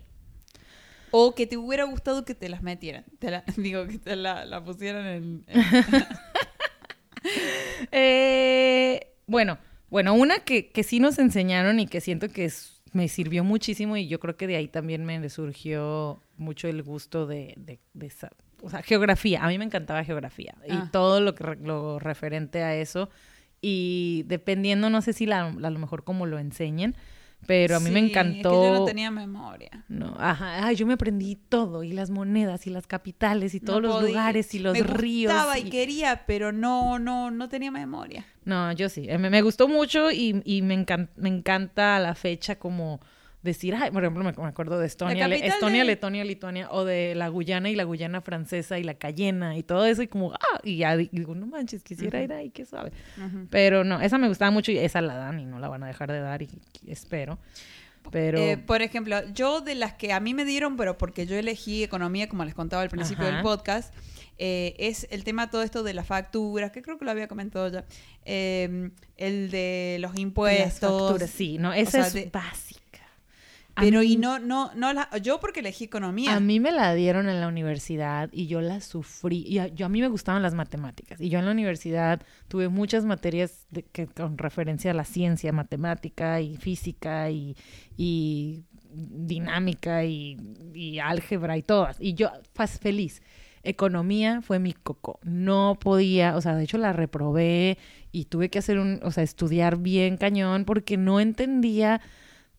[1.18, 3.04] O que te hubiera gustado que te las metieran.
[3.18, 5.44] Te la- digo, que te la, la pusieran en...
[5.48, 5.64] en-
[7.92, 9.58] Eh, bueno,
[9.90, 13.96] bueno, una que, que sí nos enseñaron y que siento que es- me sirvió muchísimo
[13.96, 18.06] y yo creo que de ahí también me surgió mucho el gusto de, de, de
[18.06, 18.30] esa-
[18.62, 19.44] o sea, geografía.
[19.44, 20.88] A mí me encantaba geografía y Ah.
[20.92, 23.10] todo lo que lo referente a eso
[23.60, 26.94] y dependiendo, no sé si la- a lo mejor como lo enseñen,
[27.46, 28.50] pero a mí me encantó.
[28.52, 29.84] Es que yo no tenía memoria.
[29.88, 33.82] No, ajá, ay, yo me aprendí todo, y las monedas, y las capitales, y todos
[33.82, 34.08] No los podía.
[34.08, 35.32] lugares, y los Me ríos.
[35.32, 38.24] gustaba y y- quería, pero no, no, no tenía memoria.
[38.44, 42.00] No, yo sí, eh, me, me gustó mucho y, y me, encan- me encanta a
[42.00, 43.00] la fecha como
[43.46, 46.84] decir, ay, por ejemplo, me, me acuerdo de Estonia, Le- Estonia, de- Letonia, Lituania, o
[46.84, 50.32] de la Guyana y la Guyana francesa y la Cayena y todo eso, y como,
[50.34, 52.92] ah, y ya di- digo, no manches, quisiera ir ahí, qué sabe.
[53.48, 55.86] Pero no, esa me gustaba mucho y esa la dan y no la van a
[55.86, 56.50] dejar de dar y,
[56.84, 57.38] y espero.
[58.12, 58.38] Pero...
[58.38, 61.82] Eh, por ejemplo, yo de las que a mí me dieron, pero porque yo elegí
[61.82, 63.34] economía, como les contaba al principio Ajá.
[63.34, 63.92] del podcast,
[64.38, 67.68] eh, es el tema todo esto de las facturas, que creo que lo había comentado
[67.68, 67.84] ya,
[68.24, 71.02] eh, el de los las impuestos.
[71.02, 72.75] facturas, sí, no, esa sea, es de- básica.
[73.84, 76.34] Pero mí- y no, no, no la, yo porque elegí economía.
[76.34, 79.44] A mí me la dieron en la universidad y yo la sufrí.
[79.46, 81.20] Y a, yo, a mí me gustaban las matemáticas.
[81.20, 85.52] Y yo en la universidad tuve muchas materias de- que, con referencia a la ciencia,
[85.52, 87.56] matemática y física y,
[87.96, 88.62] y
[88.92, 90.36] dinámica y,
[90.74, 91.96] y álgebra y todas.
[92.00, 93.22] Y yo faz feliz.
[93.62, 95.18] Economía fue mi coco.
[95.24, 97.78] No podía, o sea, de hecho la reprobé
[98.12, 102.00] y tuve que hacer un, o sea, estudiar bien cañón porque no entendía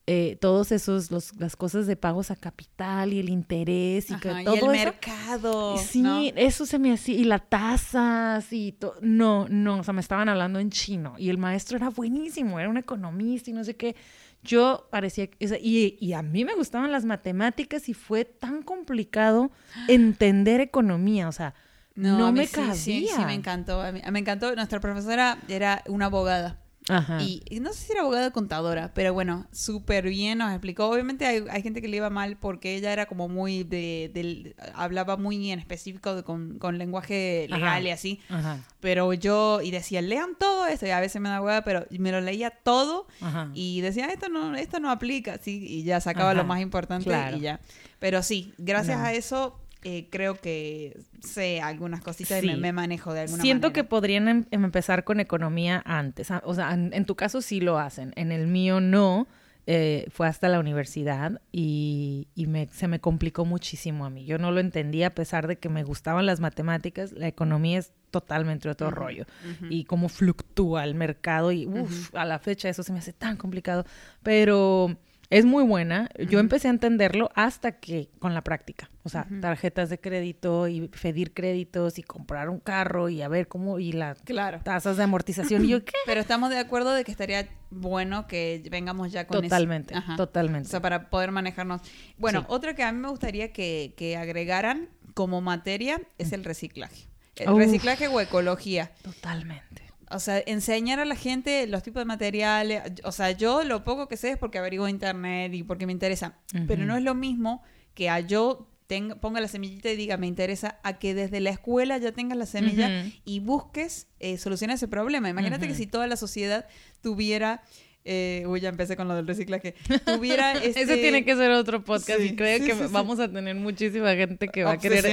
[0.10, 4.32] eh, todos esos, los, las cosas de pagos a capital y el interés y, que
[4.42, 4.86] y todo el eso.
[4.86, 5.78] mercado.
[5.78, 6.22] Sí, ¿no?
[6.36, 8.96] eso se me hacía, y las tasas y todo.
[9.02, 12.70] No, no, o sea, me estaban hablando en chino y el maestro era buenísimo, era
[12.70, 13.96] un economista y no sé qué.
[14.44, 18.62] Yo parecía, o sea, y, y a mí me gustaban las matemáticas y fue tan
[18.62, 19.52] complicado
[19.90, 21.54] entender economía, o sea,
[21.96, 22.76] no, mí me sí, cabía.
[22.76, 23.82] Sí, sí, me encantó.
[23.82, 24.56] A mí- me encantó.
[24.56, 26.62] Nuestra profesora era una abogada.
[26.90, 27.22] Ajá.
[27.22, 30.90] Y, y no sé si era abogada o contadora, pero bueno, súper bien nos explicó.
[30.90, 34.56] Obviamente hay, hay gente que le iba mal porque ella era como muy de, del-
[34.74, 37.82] hablaba muy en específico de- con, con lenguaje legal Ajá.
[37.82, 38.20] y así.
[38.30, 41.86] Ajá, Pero yo, y decía, lean todo esto, y a veces me da hueá, pero
[41.92, 43.08] me lo leía todo
[43.54, 47.38] y decía, esto no, esto no aplica, sí, y ya sacaba lo más importante claro.
[47.38, 47.60] y ya.
[48.00, 49.06] Pero sí, gracias No.
[49.06, 49.60] a eso
[49.90, 52.48] eh, creo que sé algunas cositas Sí.
[52.48, 56.30] y me, me manejo de alguna Siento que podrían em- empezar con economía antes.
[56.32, 58.12] ah, O sea, en, en tu caso sí lo hacen.
[58.16, 59.28] En el mío no.
[59.70, 64.24] Eh, fue hasta la universidad y, y me, se me complicó muchísimo a mí.
[64.24, 67.12] Yo no lo entendía a pesar de que me gustaban las matemáticas.
[67.12, 69.26] La economía es totalmente otro rollo.
[69.70, 73.36] Y cómo fluctúa el mercado y uf, a la fecha eso se me hace tan
[73.36, 73.84] complicado.
[74.24, 74.96] Pero
[75.30, 76.10] es muy buena.
[76.30, 78.90] Yo empecé a entenderlo hasta que con la práctica.
[79.04, 83.48] O sea, tarjetas de crédito y pedir créditos y comprar un carro y a ver
[83.48, 84.60] cómo y las Claro.
[84.64, 85.64] tasas de amortización.
[85.66, 85.94] y yo, ¿qué?
[86.06, 89.44] Pero estamos de acuerdo de que estaría bueno que vengamos ya con eso.
[89.44, 90.68] Totalmente, totalmente.
[90.68, 91.82] O sea, para poder manejarnos.
[92.18, 92.46] Bueno, Sí.
[92.50, 97.08] otra que a mí me gustaría que, que agregaran como materia es el reciclaje.
[97.38, 97.60] El Uf.
[97.60, 98.92] reciclaje o ecología.
[99.04, 99.84] Totalmente.
[100.10, 102.84] O sea, enseñar a la gente los tipos de materiales.
[103.04, 106.38] O sea, yo lo poco que sé es porque averiguo internet y porque me interesa.
[106.68, 107.62] Pero no es lo mismo
[107.94, 111.50] que a yo tenga, ponga la semillita y diga, me interesa, a que desde la
[111.50, 115.30] escuela ya tengas la semilla y busques eh, solucionar ese problema.
[115.30, 116.68] Imagínate que si toda la sociedad
[117.02, 117.64] tuviera...
[118.06, 119.76] eh, uy, ya empecé con lo del reciclaje.
[120.06, 123.20] Tuviera este, Ese tiene que ser otro podcast Sí, y creo sí, que sí, vamos
[123.20, 125.06] a tener muchísima gente que va a querer...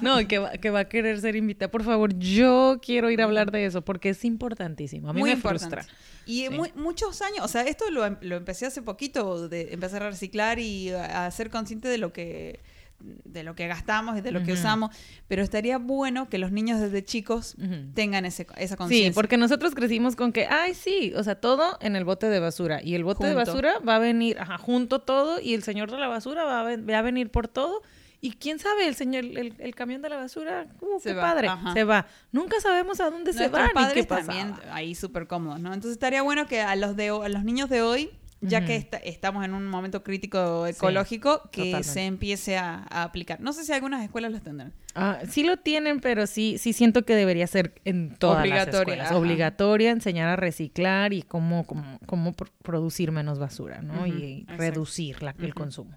[0.00, 1.70] No, que va, que va a querer ser invitada.
[1.70, 5.10] Por favor, yo quiero ir a hablar de eso porque es importantísimo.
[5.10, 5.76] A mí Muy me importante.
[5.76, 5.96] frustra.
[6.24, 10.58] Y muchos años, o sea, esto lo, lo empecé hace poquito, de empezar a reciclar
[10.58, 12.60] y a, a ser consciente de lo que
[13.00, 14.90] de lo que gastamos y de lo que usamos,
[15.28, 17.54] pero estaría bueno que los niños desde chicos
[17.94, 19.10] tengan ese, esa conciencia.
[19.10, 22.40] Sí, porque nosotros crecimos con que, ay, sí, o sea, todo en el bote de
[22.40, 22.80] basura.
[22.82, 25.98] Y el bote de basura va a venir, ajá, junto todo, y el señor de
[25.98, 27.82] la basura va a, ven- va a venir por todo.
[28.18, 31.22] Y quién sabe, el señor, el, el camión de la basura, uh, Se qué va,
[31.22, 31.74] padre, ajá.
[31.74, 32.06] se va.
[32.32, 34.26] Nunca sabemos a dónde se va ni qué pasa.
[34.32, 35.68] también ahí súper cómodos, ¿no?
[35.74, 38.10] Entonces estaría bueno que a los de a los niños de hoy,
[38.40, 41.88] ya que esta- estamos en un momento crítico ecológico, que totalmente.
[41.88, 43.40] se empiece a, a aplicar.
[43.40, 44.72] No sé si algunas escuelas los tendrán.
[44.94, 48.80] Ah, sí lo tienen, pero sí, sí siento que debería ser en todas Obligatoria, las
[48.80, 49.06] escuelas.
[49.08, 49.16] ajá.
[49.18, 54.06] Obligatoria, enseñar a reciclar y cómo, cómo, cómo pr- producir menos basura, ¿no?
[54.06, 54.62] Y exacto.
[54.62, 55.96] reducir la- el consumo.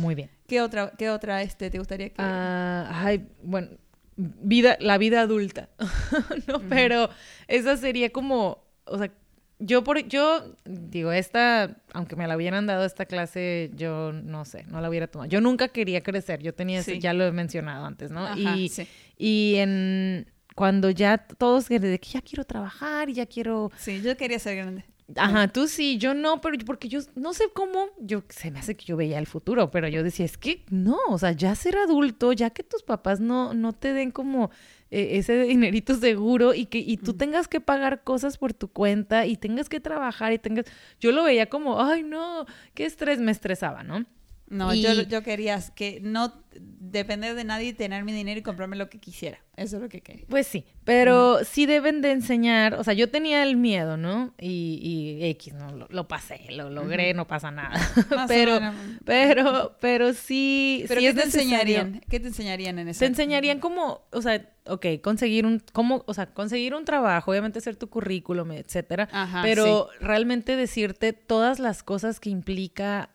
[0.00, 0.30] Muy bien.
[0.46, 2.16] ¿Qué otra, qué otra este, te gustaría que...?
[2.18, 3.68] Ah, ay, bueno,
[4.16, 5.68] vida, la vida adulta.
[6.46, 7.08] no, pero
[7.46, 9.10] esa sería como, o sea,
[9.58, 14.64] yo por, yo digo, esta, aunque me la hubieran dado esta clase, yo no sé,
[14.68, 15.28] no la hubiera tomado.
[15.28, 18.24] Yo nunca quería crecer, yo tenía, ese- ya lo he mencionado antes, ¿no?
[18.26, 18.86] Ajá, y, sí.
[19.16, 24.16] y en cuando ya todos de que ya quiero trabajar y ya quiero Sí, yo
[24.16, 24.84] quería ser grande.
[25.16, 28.76] Ajá, tú sí, yo no, pero porque yo no sé cómo, yo se me hace
[28.76, 31.78] que yo veía el futuro, pero yo decía, es que no, o sea, ya ser
[31.78, 34.50] adulto, ya que tus papás no, no te den como
[34.90, 39.26] eh, ese dinerito seguro y que y tú tengas que pagar cosas por tu cuenta
[39.26, 40.66] y tengas que trabajar y tengas,
[41.00, 44.06] yo lo veía como, ay no, qué estrés, me estresaba, ¿no?
[44.50, 48.42] No, Y- yo, yo quería que no depender de nadie y tener mi dinero y
[48.42, 49.38] comprarme lo que quisiera.
[49.56, 50.24] Eso es lo que quería.
[50.28, 54.34] Pues sí, pero sí deben de enseñar, o sea, yo tenía el miedo, ¿no?
[54.40, 55.72] Y, y X, ¿no?
[55.72, 57.78] Lo, lo pasé, lo logré, no pasa nada.
[58.28, 58.58] Pero,
[59.04, 62.00] pero, pero sí, ¿Pero sí qué es te enseñarían?
[62.08, 63.00] ¿Qué te enseñarían en eso?
[63.00, 67.58] Te enseñarían cómo, o sea, ok, conseguir un, cómo, o sea, conseguir un trabajo, obviamente
[67.58, 73.10] hacer tu currículum, etcétera, Ajá, pero realmente decirte todas las cosas que implica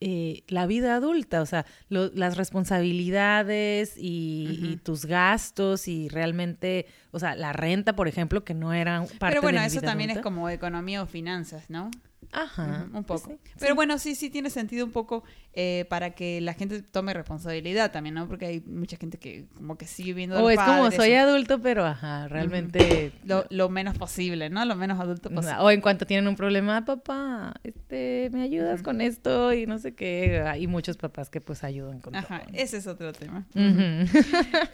[0.00, 6.86] eh, la vida adulta, o sea, lo- las responsabilidades y, y tus gastos y realmente,
[7.12, 9.80] o sea, la renta, por ejemplo, que no era parte Pero bueno, de mi eso
[9.80, 11.90] vida también es como economía o finanzas, ¿no?
[12.32, 13.34] Ajá, un pues poco.
[13.44, 13.76] sí, Pero sí.
[13.76, 18.14] bueno, sí, sí tiene sentido un poco eh, para que la gente tome responsabilidad también,
[18.14, 18.28] ¿no?
[18.28, 21.84] Porque hay mucha gente que como que sigue viendo O es como soy adulto, pero
[21.84, 24.64] ajá, realmente lo, lo menos posible, ¿no?
[24.64, 25.56] Lo menos adulto posible.
[25.60, 29.94] O en cuanto tienen un problema, papá, este, me ayudas con esto y no sé
[29.94, 30.40] qué.
[30.46, 32.54] Hay muchos papás que pues ayudan con Ajá, todo.
[32.56, 33.46] ese es otro tema.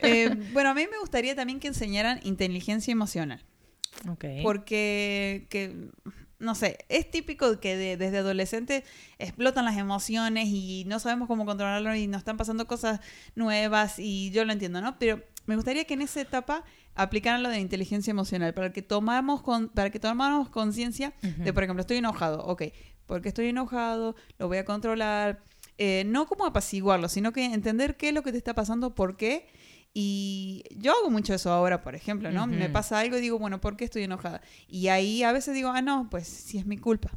[0.02, 3.40] Eh, bueno, a mí me gustaría también que enseñaran inteligencia emocional.
[4.08, 4.24] Ok.
[4.42, 5.90] Porque, que,
[6.42, 8.84] no sé, es típico que de- desde adolescente
[9.18, 13.00] explotan las emociones y no sabemos cómo controlarlo y nos están pasando cosas
[13.34, 14.98] nuevas y yo lo entiendo, ¿no?
[14.98, 16.64] Pero me gustaría que en esa etapa
[16.94, 21.62] aplicaran lo de inteligencia emocional para que tomáramos con, para que tomáramos conciencia de, por
[21.64, 22.64] ejemplo, estoy enojado, ok,
[23.06, 25.42] porque estoy enojado, lo voy a controlar,
[25.78, 29.16] eh, no como apaciguarlo, sino que entender qué es lo que te está pasando, por
[29.16, 29.48] qué.
[29.94, 32.46] Y yo hago mucho eso ahora, por ejemplo, ¿no?
[32.46, 34.40] Me pasa algo y digo, bueno, ¿por qué estoy enojada?
[34.68, 37.10] Y ahí a veces digo, ah, no, pues sí es mi culpa.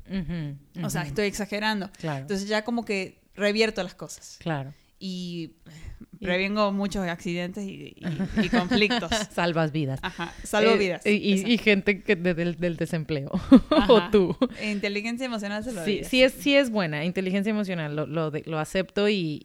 [0.84, 1.90] O sea, estoy exagerando.
[2.00, 2.22] Claro.
[2.22, 4.38] Entonces ya como que revierto las cosas.
[4.42, 4.74] claro.
[4.98, 5.52] Y
[6.22, 8.06] prevengo muchos accidentes y, y-
[8.46, 9.12] y conflictos.
[9.34, 10.00] Salvas vidas.
[10.02, 11.06] Ajá, salvo Eh, vidas.
[11.06, 13.30] y, gente que de- del, del desempleo.
[13.72, 13.92] Ajá.
[13.92, 14.38] o tú.
[14.64, 16.08] Inteligencia emocional salva Sí, vidas.
[16.08, 17.04] sí es, sí es buena.
[17.04, 19.42] Inteligencia emocional, lo, lo, de- lo acepto y,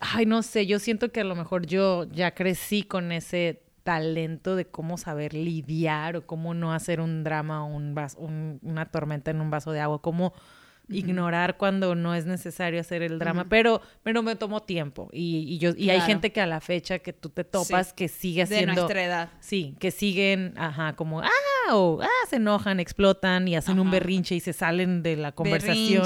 [0.00, 4.54] Ay, no sé, yo siento que a lo mejor yo ya crecí con ese talento
[4.54, 8.86] de cómo saber lidiar o cómo no hacer un drama o un vas- un- una
[8.86, 10.32] tormenta en un vaso de agua, cómo
[10.88, 15.58] ignorar cuando no es necesario hacer el drama, pero pero me tomó tiempo y, y
[15.58, 17.92] yo y hay gente que a la fecha que tú te topas Sí.
[17.96, 19.30] que sigue de haciendo nuestra edad.
[19.40, 21.28] Sí, que siguen, ajá, como, ah,
[21.70, 26.04] o, ah, se enojan, explotan y hacen un berrinche y se salen de la conversación.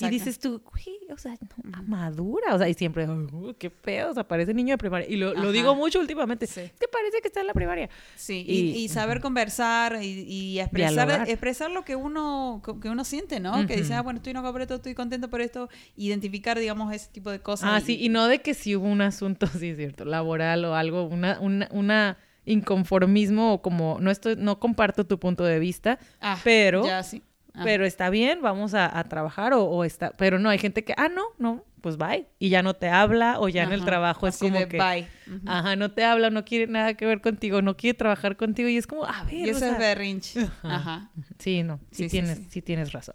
[0.00, 1.34] Y dices tú, güey, o sea,
[1.64, 4.78] no, madura, o sea, y siempre, "Ay, uy, qué pedo, o sea, parece niño de
[4.78, 5.06] primaria.
[5.08, 6.62] Y lo, digo mucho últimamente, Sí.
[6.78, 7.88] ¿te parece que está en la primaria?
[8.16, 11.28] Sí, Y- y, y saber conversar y, y expresar, Dialogar.
[11.30, 13.66] expresar lo que uno, que uno siente, ¿no?
[13.66, 15.68] Que dice, ah, bueno, estoy enojado por esto, estoy contento por esto.
[15.96, 17.70] Identificar, digamos, ese tipo de cosas.
[17.72, 20.74] Ah, sí, y no de que si hubo un asunto, sí es cierto, laboral o
[20.74, 25.98] algo, una, una, una inconformismo o como, no estoy, no comparto tu punto de vista,
[26.20, 26.84] Ah, pero...
[26.86, 27.22] Ya, sí.
[27.58, 27.62] Ah.
[27.64, 30.10] Pero está bien, vamos a, a trabajar o, o está...
[30.18, 32.26] Pero no, hay gente que, ah, no, no, pues bye.
[32.38, 34.76] Y ya no te habla o ya en el Ajá, trabajo es como de que...
[34.76, 35.08] bye.
[35.34, 35.40] Ujú.
[35.48, 38.76] Ajá, no te habla, no quiere nada que ver contigo, no quiere trabajar contigo y
[38.76, 40.40] es como, a ver, Y o eso sea, es berrinche.
[40.62, 40.74] Ajá.
[40.74, 41.10] Ajá.
[41.38, 42.46] Sí, no, sí, Sí, tienes, sí.
[42.50, 43.14] sí tienes razón.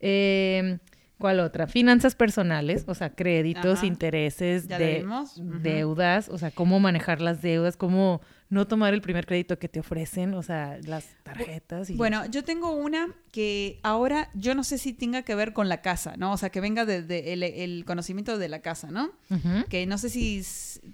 [0.00, 0.78] Eh,
[1.18, 1.66] ¿Cuál otra?
[1.66, 3.86] Finanzas personales, o sea, créditos, Ajá.
[3.86, 5.06] intereses, de-
[5.60, 8.20] deudas, o sea, cómo manejar las deudas, cómo
[8.54, 11.90] no tomar el primer crédito que te ofrecen, o sea, las tarjetas.
[11.90, 15.68] Y Bueno, yo tengo una que ahora yo no sé si tenga que ver con
[15.68, 16.32] la casa, ¿no?
[16.32, 19.10] O sea, que venga de, de el, el conocimiento de la casa, ¿no?
[19.68, 20.42] Que no sé si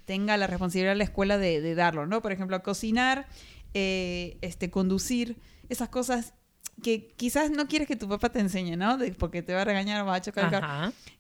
[0.07, 2.23] tenga la responsabilidad de la escuela de, de darlo, ¿no?
[2.23, 3.29] Por ejemplo, cocinar,
[3.75, 5.37] eh, este, conducir,
[5.69, 6.35] esas cosas
[6.83, 8.97] que quizás no quieres que tu papá te enseñe, ¿no?
[8.97, 10.51] De- porque te va a regañar o va a chocar.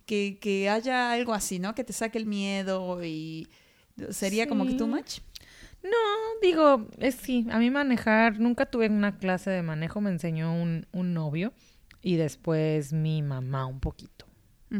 [0.06, 1.74] Que, que haya algo así, ¿no?
[1.74, 3.46] Que te saque el miedo y
[4.10, 5.18] sería como que too much.
[5.82, 5.90] No,
[6.42, 10.86] digo, es sí, a mí manejar, nunca tuve una clase de manejo, me enseñó un,
[10.92, 11.52] un novio
[12.02, 14.26] y después mi mamá un poquito.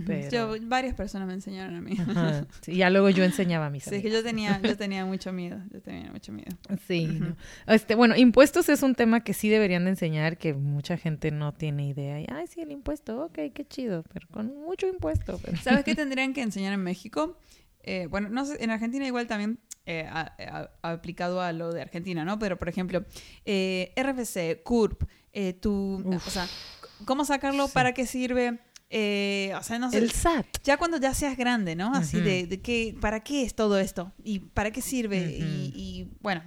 [0.06, 1.96] Pero- Yo, varias personas me enseñaron a mí.
[1.98, 2.46] Ajá.
[2.60, 5.32] Sí, ya luego yo enseñaba a mis Sí, es que yo tenía, yo tenía mucho
[5.32, 6.56] miedo, yo tenía mucho miedo.
[6.86, 7.34] Sí, no.
[7.66, 11.52] este, bueno, impuestos es un tema que sí deberían de enseñar, que mucha gente no
[11.54, 12.20] tiene idea.
[12.20, 15.40] Y, Ay, sí, el impuesto, ok, qué chido, pero con mucho impuesto.
[15.44, 17.36] pero- ¿Sabes qué tendrían que enseñar en México?
[17.82, 19.58] Eh, bueno, no sé, en Argentina igual también
[19.90, 22.38] eh, aplicado a lo de Argentina, ¿no?
[22.38, 23.04] Pero, por ejemplo,
[23.44, 26.46] eh, RFC, CURP, eh, tu, o sea,
[27.04, 27.66] ¿cómo sacarlo?
[27.66, 27.72] Sí.
[27.74, 28.58] ¿Para qué sirve?
[28.92, 29.98] Eh, o sea, no sé.
[29.98, 30.46] El SAT.
[30.64, 31.92] Ya cuando ya seas grande, ¿no?
[31.94, 34.12] Así de, de qué, ¿para qué es todo esto?
[34.24, 35.18] ¿Y para qué sirve?
[35.18, 36.42] Y, bueno,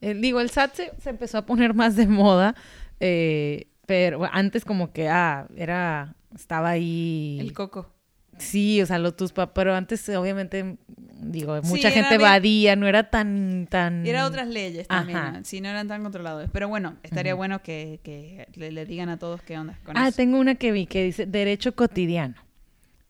[0.00, 2.54] Eh, digo, el SAT se, se empezó a poner más de moda,
[3.00, 7.38] eh, pero antes como que, ah, era, estaba ahí.
[7.40, 7.92] el coco.
[8.38, 10.76] Sí, o sea, lo tus papás, pero antes obviamente,
[11.20, 14.04] digo, mucha era gente evadía, no era tan, tan...
[14.04, 15.40] Y eran otras leyes también, Ajá.
[15.44, 16.48] si no eran tan controlados.
[16.52, 20.08] Pero bueno, estaría bueno que, que le, le digan a todos qué onda con Ah,
[20.08, 20.16] eso.
[20.16, 22.34] tengo una que vi que dice derecho cotidiano.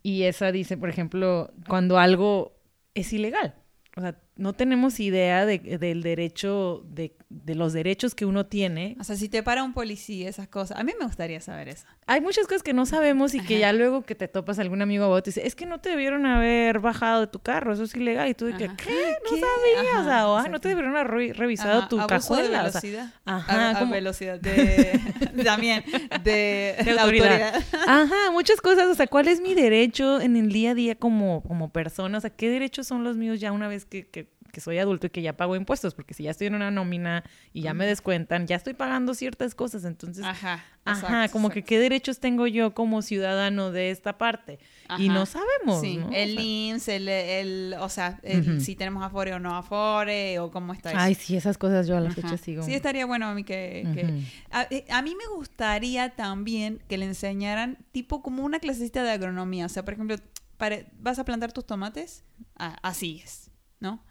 [0.03, 2.53] Y esa dice, por ejemplo, cuando algo
[2.95, 3.55] es ilegal.
[3.97, 8.97] O sea, no tenemos idea de, del derecho, de, de los derechos que uno tiene.
[9.01, 10.79] O sea, si te para un policía, esas cosas.
[10.79, 11.85] A mí me gustaría saber eso.
[12.07, 15.03] Hay muchas cosas que no sabemos y que ya luego que te topas algún amigo
[15.05, 17.95] abogado te dice, es que no te debieron haber bajado de tu carro, eso es
[17.97, 18.29] ilegal.
[18.29, 18.59] Y tú Ajá.
[18.59, 18.67] ¿qué?
[18.69, 19.41] No ¿Qué?
[19.41, 19.91] sabía.
[19.91, 22.63] o Ajá, sea, o, "Ay, no te debieron haber re- revisado Ajá, tu cajuela.
[22.63, 23.15] de o sea, velocidad.
[23.25, 25.01] ajá, A- a velocidad de...
[25.45, 25.85] también,
[26.23, 27.55] de, De la autoridad.
[27.57, 27.65] autoridad.
[27.89, 28.87] Ajá, muchas cosas.
[28.87, 32.19] O sea, ¿cuál es mi derecho en el día a día como, como persona?
[32.19, 35.07] O sea, ¿qué derechos son los míos ya una vez que, que- que soy adulto
[35.07, 35.93] y que ya pago impuestos?
[35.95, 39.55] Porque si ya estoy en una nómina y ya me descuentan, ya estoy pagando ciertas
[39.55, 39.85] cosas.
[39.85, 40.65] Entonces, Ajá.
[40.87, 44.59] ajá, exacto, como que qué derechos tengo yo como ciudadano de esta parte.
[44.97, 46.07] Y no sabemos, Sí, ¿no?
[46.09, 50.39] O el sea, IMSS, el, el- o sea, el- si tenemos afore o no afore,
[50.39, 50.99] o cómo está eso.
[50.99, 52.63] Ay, sí, esas cosas yo a la fecha sigo.
[52.63, 53.87] Sí, estaría bueno a mí que...
[53.95, 54.21] que- Ujú.
[54.53, 59.11] A, eh, a mí me gustaría también que le enseñaran tipo como una clasecita de
[59.11, 59.67] agronomía.
[59.67, 60.17] O sea, por ejemplo,
[60.57, 62.25] para- vas a plantar tus tomates,
[62.59, 63.51] Ah, así es,
[63.81, 64.03] ¿no?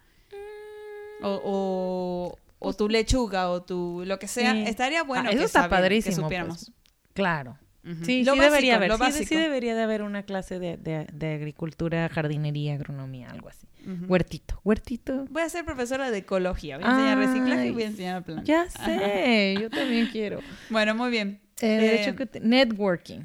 [1.22, 4.52] O, o, o tu lechuga o tu lo que sea.
[4.52, 4.64] Sí.
[4.66, 6.56] Estaría bueno Ah, eso que, está que padrísimo, supiéramos.
[6.66, 6.72] pues.
[7.14, 7.58] Claro.
[8.02, 8.88] Sí, Lo sí básico, debería haber.
[8.88, 13.30] lo Sí, de- sí debería de haber una clase de, de- de agricultura, jardinería, agronomía,
[13.30, 13.68] algo así.
[14.08, 15.26] Huertito, huertito.
[15.30, 16.76] Voy a ser profesora de ecología.
[16.78, 18.44] Voy a enseñar reciclaje y voy a enseñar plantas.
[18.44, 18.84] Ya Ajá.
[18.84, 20.40] sé, yo también quiero.
[20.70, 21.40] Bueno, muy bien.
[21.60, 23.20] Eh, Eh, derecho que te- networking.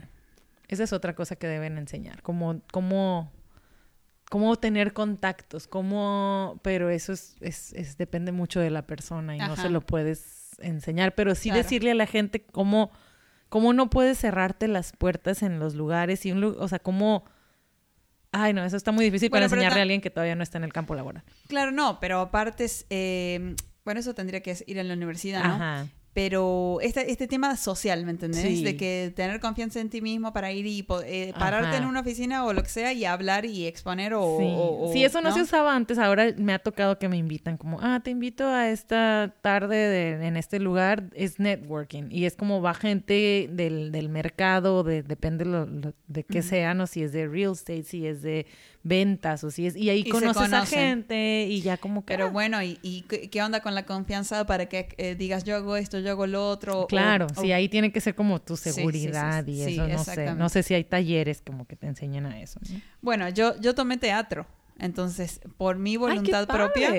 [0.68, 2.22] Esa es otra cosa que deben enseñar.
[2.22, 3.32] Cómo, cómo,
[4.32, 9.40] cómo tener contactos, cómo, pero eso es, es, es- depende mucho de la persona y
[9.40, 11.16] no se lo puedes enseñar.
[11.16, 11.64] Pero sí Claro.
[11.64, 12.92] decirle a la gente cómo,
[13.50, 17.26] cómo no puedes cerrarte las puertas en los lugares y un lu- o sea, cómo.
[18.32, 20.58] Ay, no, eso está muy difícil Bueno, para enseñarle a alguien que todavía no está
[20.58, 21.26] en el campo laboral.
[21.50, 22.86] Claro, no, pero aparte es...
[22.90, 23.54] eh,
[23.84, 25.54] bueno, eso tendría que ir a la universidad, ¿no?
[25.56, 25.88] Ajá.
[26.14, 28.42] Pero este, este tema social, ¿me entendés?
[28.42, 28.64] Sí.
[28.66, 31.78] De que tener confianza en ti mismo para ir y eh, pararte Ajá.
[31.78, 34.38] en una oficina o lo que sea y hablar y exponer o...
[34.38, 34.46] Sí.
[34.46, 35.98] o- o- Sí, eso no, se usaba antes.
[35.98, 40.28] Ahora me ha tocado que me invitan como, ah, te invito a esta tarde de-
[40.28, 41.06] en este lugar.
[41.14, 42.10] Es networking.
[42.12, 46.82] Y es como va gente del, del mercado, de, depende lo- lo- de qué sean,
[46.82, 48.46] o si es de real estate, si es de
[48.84, 49.76] ventas, o si es...
[49.76, 52.14] Y ahí Y conoces a gente y ya como que...
[52.14, 55.44] Pero ah, bueno, ¿y, y qué qué onda con la confianza para que eh, digas
[55.44, 56.88] yo hago esto, yo hago lo otro?
[56.88, 59.62] Claro, o- sí, ahí tiene que ser como tu Sí, sí, sí, seguridad sí, y
[59.62, 60.34] eso, no sé.
[60.36, 62.60] No sé si hay talleres como que te enseñan a eso.
[62.72, 62.82] ¿no?
[63.02, 64.48] Bueno, yo, yo tomé teatro,
[64.80, 66.90] entonces por mi ¡Ay, qué voluntad propia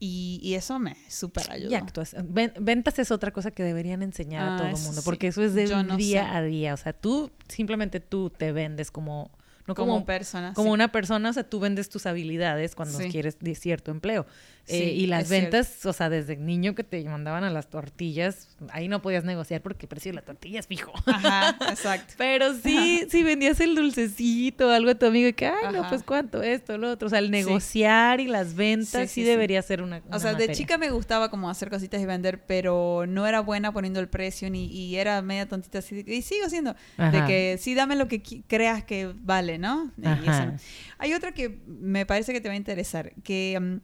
[0.00, 1.70] y, y eso me súper ayudó.
[1.70, 2.26] Y actuación.
[2.34, 5.04] Ven- ventas es otra cosa que deberían enseñar a Ah, todo el mundo, sí.
[5.04, 6.36] porque eso es de no día sé.
[6.36, 6.74] a día.
[6.74, 9.30] O sea, tú, simplemente tú te vendes como,
[9.66, 10.52] no como, como, persona.
[10.54, 10.74] como sí.
[10.74, 13.10] una persona, o sea, tú vendes tus habilidades cuando Sí.
[13.10, 14.26] quieres de cierto empleo.
[14.66, 15.56] Eh, y las cierto.
[15.56, 19.60] ventas, o sea, desde niño que te mandaban a las tortillas, ahí no podías negociar
[19.60, 20.92] porque el precio de la tortilla es fijo.
[21.04, 22.14] Ajá, exacto.
[22.16, 25.90] Pero sí, si vendías el dulcecito, algo a tu amigo, y que, ay, no, Ajá.
[25.90, 27.06] pues cuánto, esto, lo otro.
[27.06, 29.98] O sea, el negociar y las ventas Sí, debería ser una.
[29.98, 33.40] O una sea, de chica me gustaba como hacer cositas y vender, pero no era
[33.40, 36.04] buena poniendo el precio ni y era media tontita así.
[36.06, 37.26] y sigo siendo de Ajá.
[37.26, 39.90] que sí dame lo que creas que vale, ¿no?
[40.00, 40.22] Y Ajá.
[40.22, 40.56] eso no.
[40.98, 43.76] Hay otra que me parece que te va a interesar, que mm,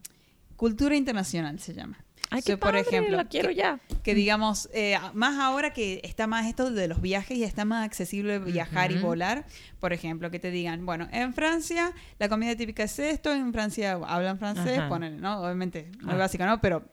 [0.60, 1.96] cultura internacional se llama.
[2.28, 3.80] Ay, qué padre, la quiero que, ya.
[4.02, 7.82] que digamos, eh, más ahora que está más esto de los viajes y está más
[7.86, 9.06] accesible viajar y Ujú.
[9.06, 9.46] volar,
[9.80, 13.92] por ejemplo, que te digan, bueno, en Francia la comida típica es esto, en Francia
[14.06, 15.40] hablan francés, ponen, ¿no?
[15.40, 16.18] Obviamente, muy Ah.
[16.18, 16.60] básico, ¿no?
[16.60, 16.84] Pero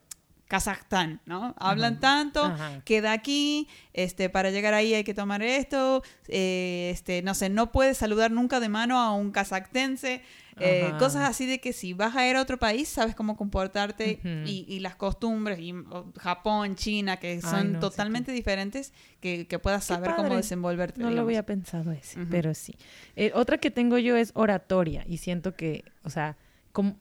[0.47, 1.53] Kazajstán, ¿no?
[1.59, 1.99] Hablan Ajá.
[1.99, 2.81] tanto, Ajá.
[2.85, 7.73] queda aquí, este, para llegar ahí hay que tomar esto, eh, este, no sé, no
[7.73, 10.21] puedes saludar nunca de mano a un kazactense,
[10.59, 14.19] eh, cosas así de que si vas a ir a otro país sabes cómo comportarte
[14.45, 19.47] y, y las costumbres, y o, Japón, China, que son no, sí, totalmente diferentes, que,
[19.47, 21.01] que puedas Qué saber cómo desenvolverte.
[21.01, 22.75] No lo había pensado ese, pero sí.
[23.15, 26.37] Eh, otra que tengo yo es oratoria y siento que, o sea,
[26.71, 26.97] como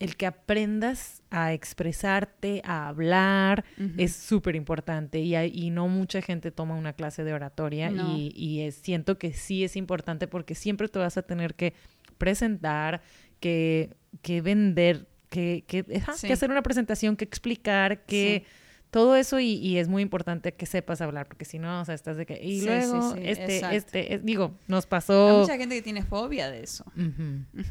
[0.00, 3.64] el que aprendas a expresarte, a hablar,
[3.96, 8.16] es súper importante y, y no mucha gente toma una clase de oratoria No.
[8.16, 11.74] y, y es- siento que sí es importante porque siempre te vas a tener que
[12.18, 13.00] presentar,
[13.40, 15.84] que, que vender, que, que,
[16.16, 16.26] Sí.
[16.26, 18.44] que hacer una presentación, que explicar, que...
[18.90, 21.94] Todo eso y, y es muy importante que sepas hablar, porque si no, o sea,
[21.94, 22.42] estás de que...
[22.42, 23.76] Y Sí, luego, sí, sí, este, exacto.
[23.76, 25.38] este, es- digo, nos Hay pasó...
[25.40, 26.84] mucha gente que tiene fobia de eso.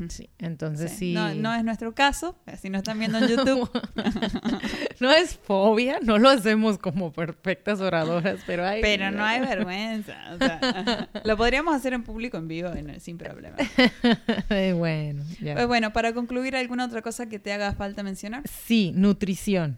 [0.09, 1.13] Sí, entonces Sí.
[1.13, 3.69] No, no es nuestro caso, si nos están viendo en YouTube.
[4.99, 8.81] No es fobia, no lo hacemos como perfectas oradoras, pero hay...
[8.81, 10.15] Pero no hay vergüenza.
[10.33, 13.55] o sea, lo podríamos hacer en público en vivo y no- sin problema.
[14.49, 15.53] Eh, bueno, ya.
[15.55, 18.43] Pues bueno, para concluir, ¿alguna otra cosa que te haga falta mencionar?
[18.47, 19.77] Sí, nutrición.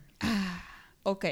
[1.10, 1.26] Ok.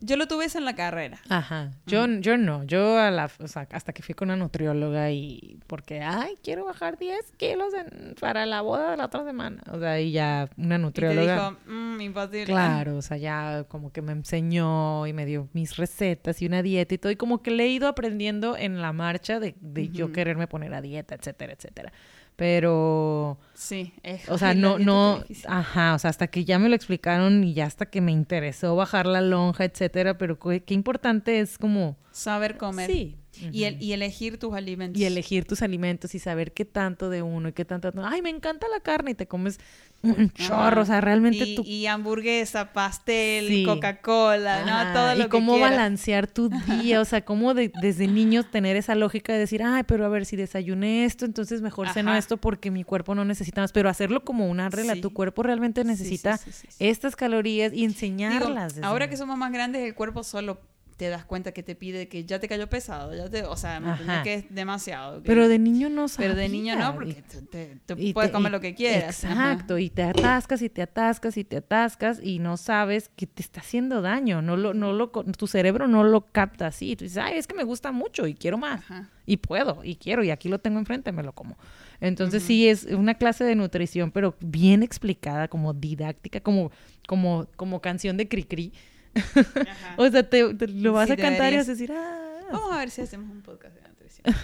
[0.00, 1.18] Yo lo tuve eso en la carrera.
[1.28, 1.72] Ajá.
[1.86, 5.58] Yo, yo no, yo a la, o sea, hasta que fui con una nutrióloga y
[5.66, 9.60] porque, ay, quiero bajar 10 kilos en- para la boda de la otra semana.
[9.72, 11.34] O sea, y ya una Y te nutrióloga.
[11.34, 12.44] dijo, "Mm, imposible.
[12.44, 16.62] Claro, o sea, ya como que me enseñó y me dio mis recetas y una
[16.62, 19.88] dieta y todo, y como que le he ido aprendiendo en la marcha de, de
[19.88, 21.92] yo quererme poner a dieta, etcétera, etcétera.
[22.38, 26.76] Pero, Sí, es o sea, no, no, ajá, o sea, hasta que ya me lo
[26.76, 31.40] explicaron y ya hasta que me interesó bajar la lonja, etcétera, pero qué, qué importante
[31.40, 32.88] es como, Saber comer.
[32.88, 33.16] sí.
[33.52, 35.00] Y, el, y elegir tus alimentos.
[35.00, 37.92] Y elegir tus alimentos y saber qué tanto de uno y qué tanto...
[38.04, 39.58] Ay, me encanta la carne y te comes
[40.02, 40.82] un chorro.
[40.82, 43.64] O sea, realmente y, tú y hamburguesa, pastel, Sí.
[43.64, 44.92] Coca-Cola, ¿no?
[44.92, 48.76] Todo lo y que cómo balancear tu día, o sea, cómo de- desde niños tener
[48.76, 52.18] esa lógica de decir, ay, pero a ver, si desayuné esto, entonces mejor ceno Ajá.
[52.18, 55.00] esto porque mi cuerpo no necesita más, pero hacerlo como una regla, Sí.
[55.00, 58.78] tu cuerpo realmente necesita sí, estas calorías y enseñarlas.
[58.82, 60.60] ahora que somos más grandes, el cuerpo solo
[60.98, 63.80] te das cuenta que te pide que ya te cayó pesado, ya te, o sea,
[64.24, 65.22] que es demasiado.
[65.22, 66.30] que- Pero de niño no sabía.
[66.30, 68.74] pero de niño no, porque te, te- te y puedes te- comer y- lo que
[68.74, 69.24] quieras.
[69.24, 69.52] Ajá.
[69.52, 73.42] Exacto, y te atascas y te atascas y te atascas y no sabes que te
[73.42, 76.96] está haciendo daño, no lo, no lo, tu cerebro no lo capta así.
[76.96, 78.80] Tú dices, ay, es que me gusta mucho y quiero más.
[78.80, 79.08] Ajá.
[79.24, 81.56] Y puedo, y quiero, y aquí lo tengo enfrente, me lo como.
[82.00, 86.72] Entonces sí es una clase de nutrición, pero bien explicada, como didáctica, como,
[87.06, 88.72] como, como canción de Cricri.
[88.74, 88.88] Ajá.
[89.96, 92.24] O sea, te, te lo vas Sí, a cantar y vas a decir, ah.
[92.52, 94.34] Vamos a ver si hacemos un podcast de nutrición.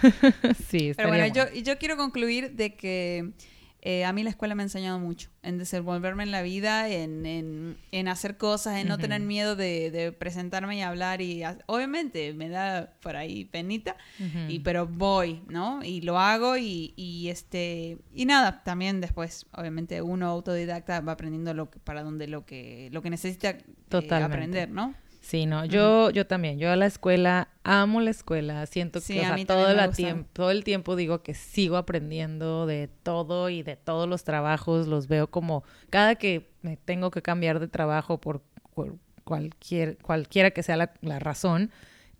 [0.69, 1.57] sí, Pero bueno, yo, bueno.
[1.57, 3.31] y yo quiero concluir de que
[3.87, 7.23] eh, a mí la escuela me ha enseñado mucho en desenvolverme en la vida, en,
[7.27, 11.21] en, en hacer cosas, en no tener miedo de, de presentarme y hablar.
[11.21, 13.95] Y obviamente me da por ahí penita,
[14.49, 15.83] y, pero voy, ¿no?
[15.83, 21.53] Y lo hago y, y este y nada, también después, obviamente uno autodidacta va aprendiendo
[21.53, 24.95] lo que, para donde lo que, lo que necesita eh, aprender, ¿no?
[25.25, 29.21] Sí, no, yo, yo también, yo a la escuela, amo la escuela, siento Sí, que,
[29.21, 29.91] o sea, todo, la
[30.33, 35.07] todo el tiempo digo que sigo aprendiendo de todo y de todos los trabajos, los
[35.07, 38.43] veo como, cada que me tengo que cambiar de trabajo por,
[38.75, 41.71] por cualquier, cualquiera que sea la, la razón,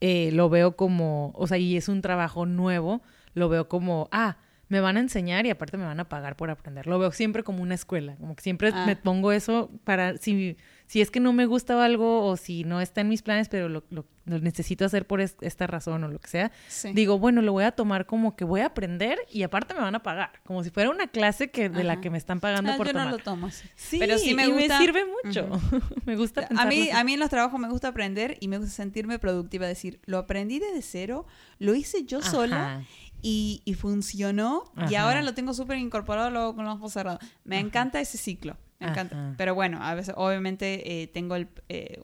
[0.02, 3.04] eh, lo veo como, o sea, y es un trabajo nuevo,
[3.36, 4.38] lo veo como, ah,
[4.68, 6.88] me van a enseñar y aparte me van a pagar por aprender.
[6.88, 8.84] Lo veo siempre como una escuela, como que siempre Ah.
[8.88, 12.80] me pongo eso para, si, si es que no me gusta algo o si no
[12.82, 16.08] está en mis planes, pero lo, lo- lo necesito hacer por es- esta razón o
[16.08, 16.92] lo que sea, Sí.
[16.94, 19.94] digo, bueno, lo voy a tomar como que voy a aprender y aparte me van
[19.96, 22.78] a pagar, como si fuera una clase que de la que me están pagando Ah,
[22.78, 23.08] por yo tomar.
[23.08, 23.50] no lo tomo.
[23.76, 25.48] Sí, pero sí me y me sirve mucho.
[26.06, 26.92] me gusta A mí, así.
[26.92, 29.68] a mí en los trabajos me gusta aprender y me gusta sentirme productiva.
[29.68, 31.26] Decir, lo aprendí desde cero,
[31.60, 32.84] lo hice yo sola
[33.22, 34.72] y, y funcionó.
[34.90, 37.20] Y ahora lo tengo súper incorporado, lo hago con los ojos cerrados.
[37.44, 38.58] Me encanta ese ciclo.
[38.80, 39.16] Me encanta.
[39.16, 39.34] Ajá.
[39.38, 41.48] Pero bueno, a veces, obviamente, eh, tengo el.
[41.70, 42.02] eh,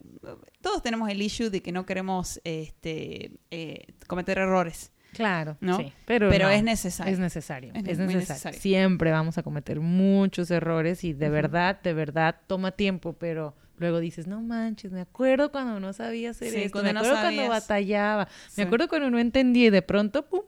[0.61, 4.91] todos tenemos el issue de que no queremos este, eh, cometer errores.
[5.13, 5.77] Claro, ¿no?
[5.77, 7.11] sí, pero, Pero no, es necesario.
[7.11, 8.17] Es necesario, Es necesario.
[8.17, 8.59] necesario.
[8.61, 13.99] Siempre vamos a cometer muchos errores y de verdad, de verdad toma tiempo, pero luego
[13.99, 17.15] dices, no manches, me acuerdo cuando no sabía hacer Sí, esto, cuando me no acuerdo
[17.21, 17.49] cuando sabías.
[17.49, 18.61] batallaba, Sí.
[18.61, 20.43] me acuerdo cuando no entendí y de pronto, pum,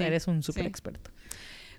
[0.00, 1.10] eres un súper experto.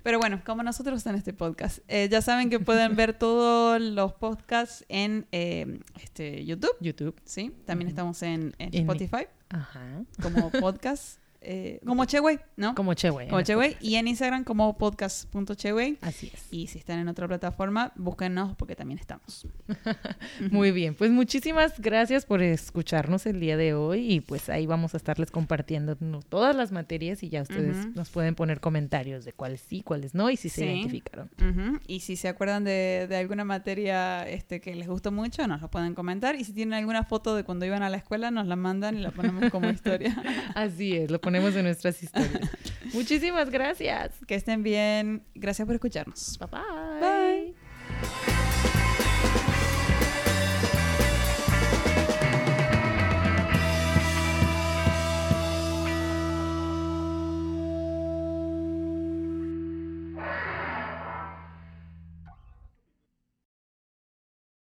[0.04, 1.80] Pero bueno, como nosotros en este podcast.
[1.88, 6.76] Eh, ya saben que pueden ver todos los podcasts en eh, este, YouTube.
[6.80, 7.16] YouTube.
[7.26, 10.04] Sí, también estamos en, en Spotify Ajá.
[10.22, 12.76] como podcast, eh, como Cheway, ¿no?
[12.76, 12.90] Como.
[12.90, 13.28] Como Cheway.
[13.28, 13.78] Spotify.
[13.82, 15.98] Y en Instagram como podcast.cheway.
[16.02, 16.48] Así es.
[16.52, 19.46] Y si están en otra plataforma, búsquennos porque también estamos.
[20.52, 24.94] Muy bien, pues muchísimas gracias por escucharnos el día de hoy y pues ahí vamos
[24.94, 25.96] a estarles compartiendo
[26.30, 30.30] todas las materias y ya ustedes nos pueden poner comentarios de cuáles sí, cuáles no
[30.30, 30.66] y si se Sí.
[30.68, 31.30] identificaron.
[31.40, 31.80] Ujú.
[31.88, 35.70] Y si se acuerdan de, de alguna materia este, que les gustó mucho, nos lo
[35.70, 36.36] pueden comentar.
[36.36, 39.02] Y si tienen alguna foto de cuando iban a la escuela, nos la mandan y
[39.02, 40.16] la ponemos como historia.
[40.56, 42.50] Así es, lo ponemos en nuestras historias.
[42.94, 44.14] Muchísimas gracias.
[44.26, 45.24] Que estén bien.
[45.36, 46.40] Gracias por escucharnos.
[46.40, 47.54] Bye bye.
[47.54, 48.29] Bye.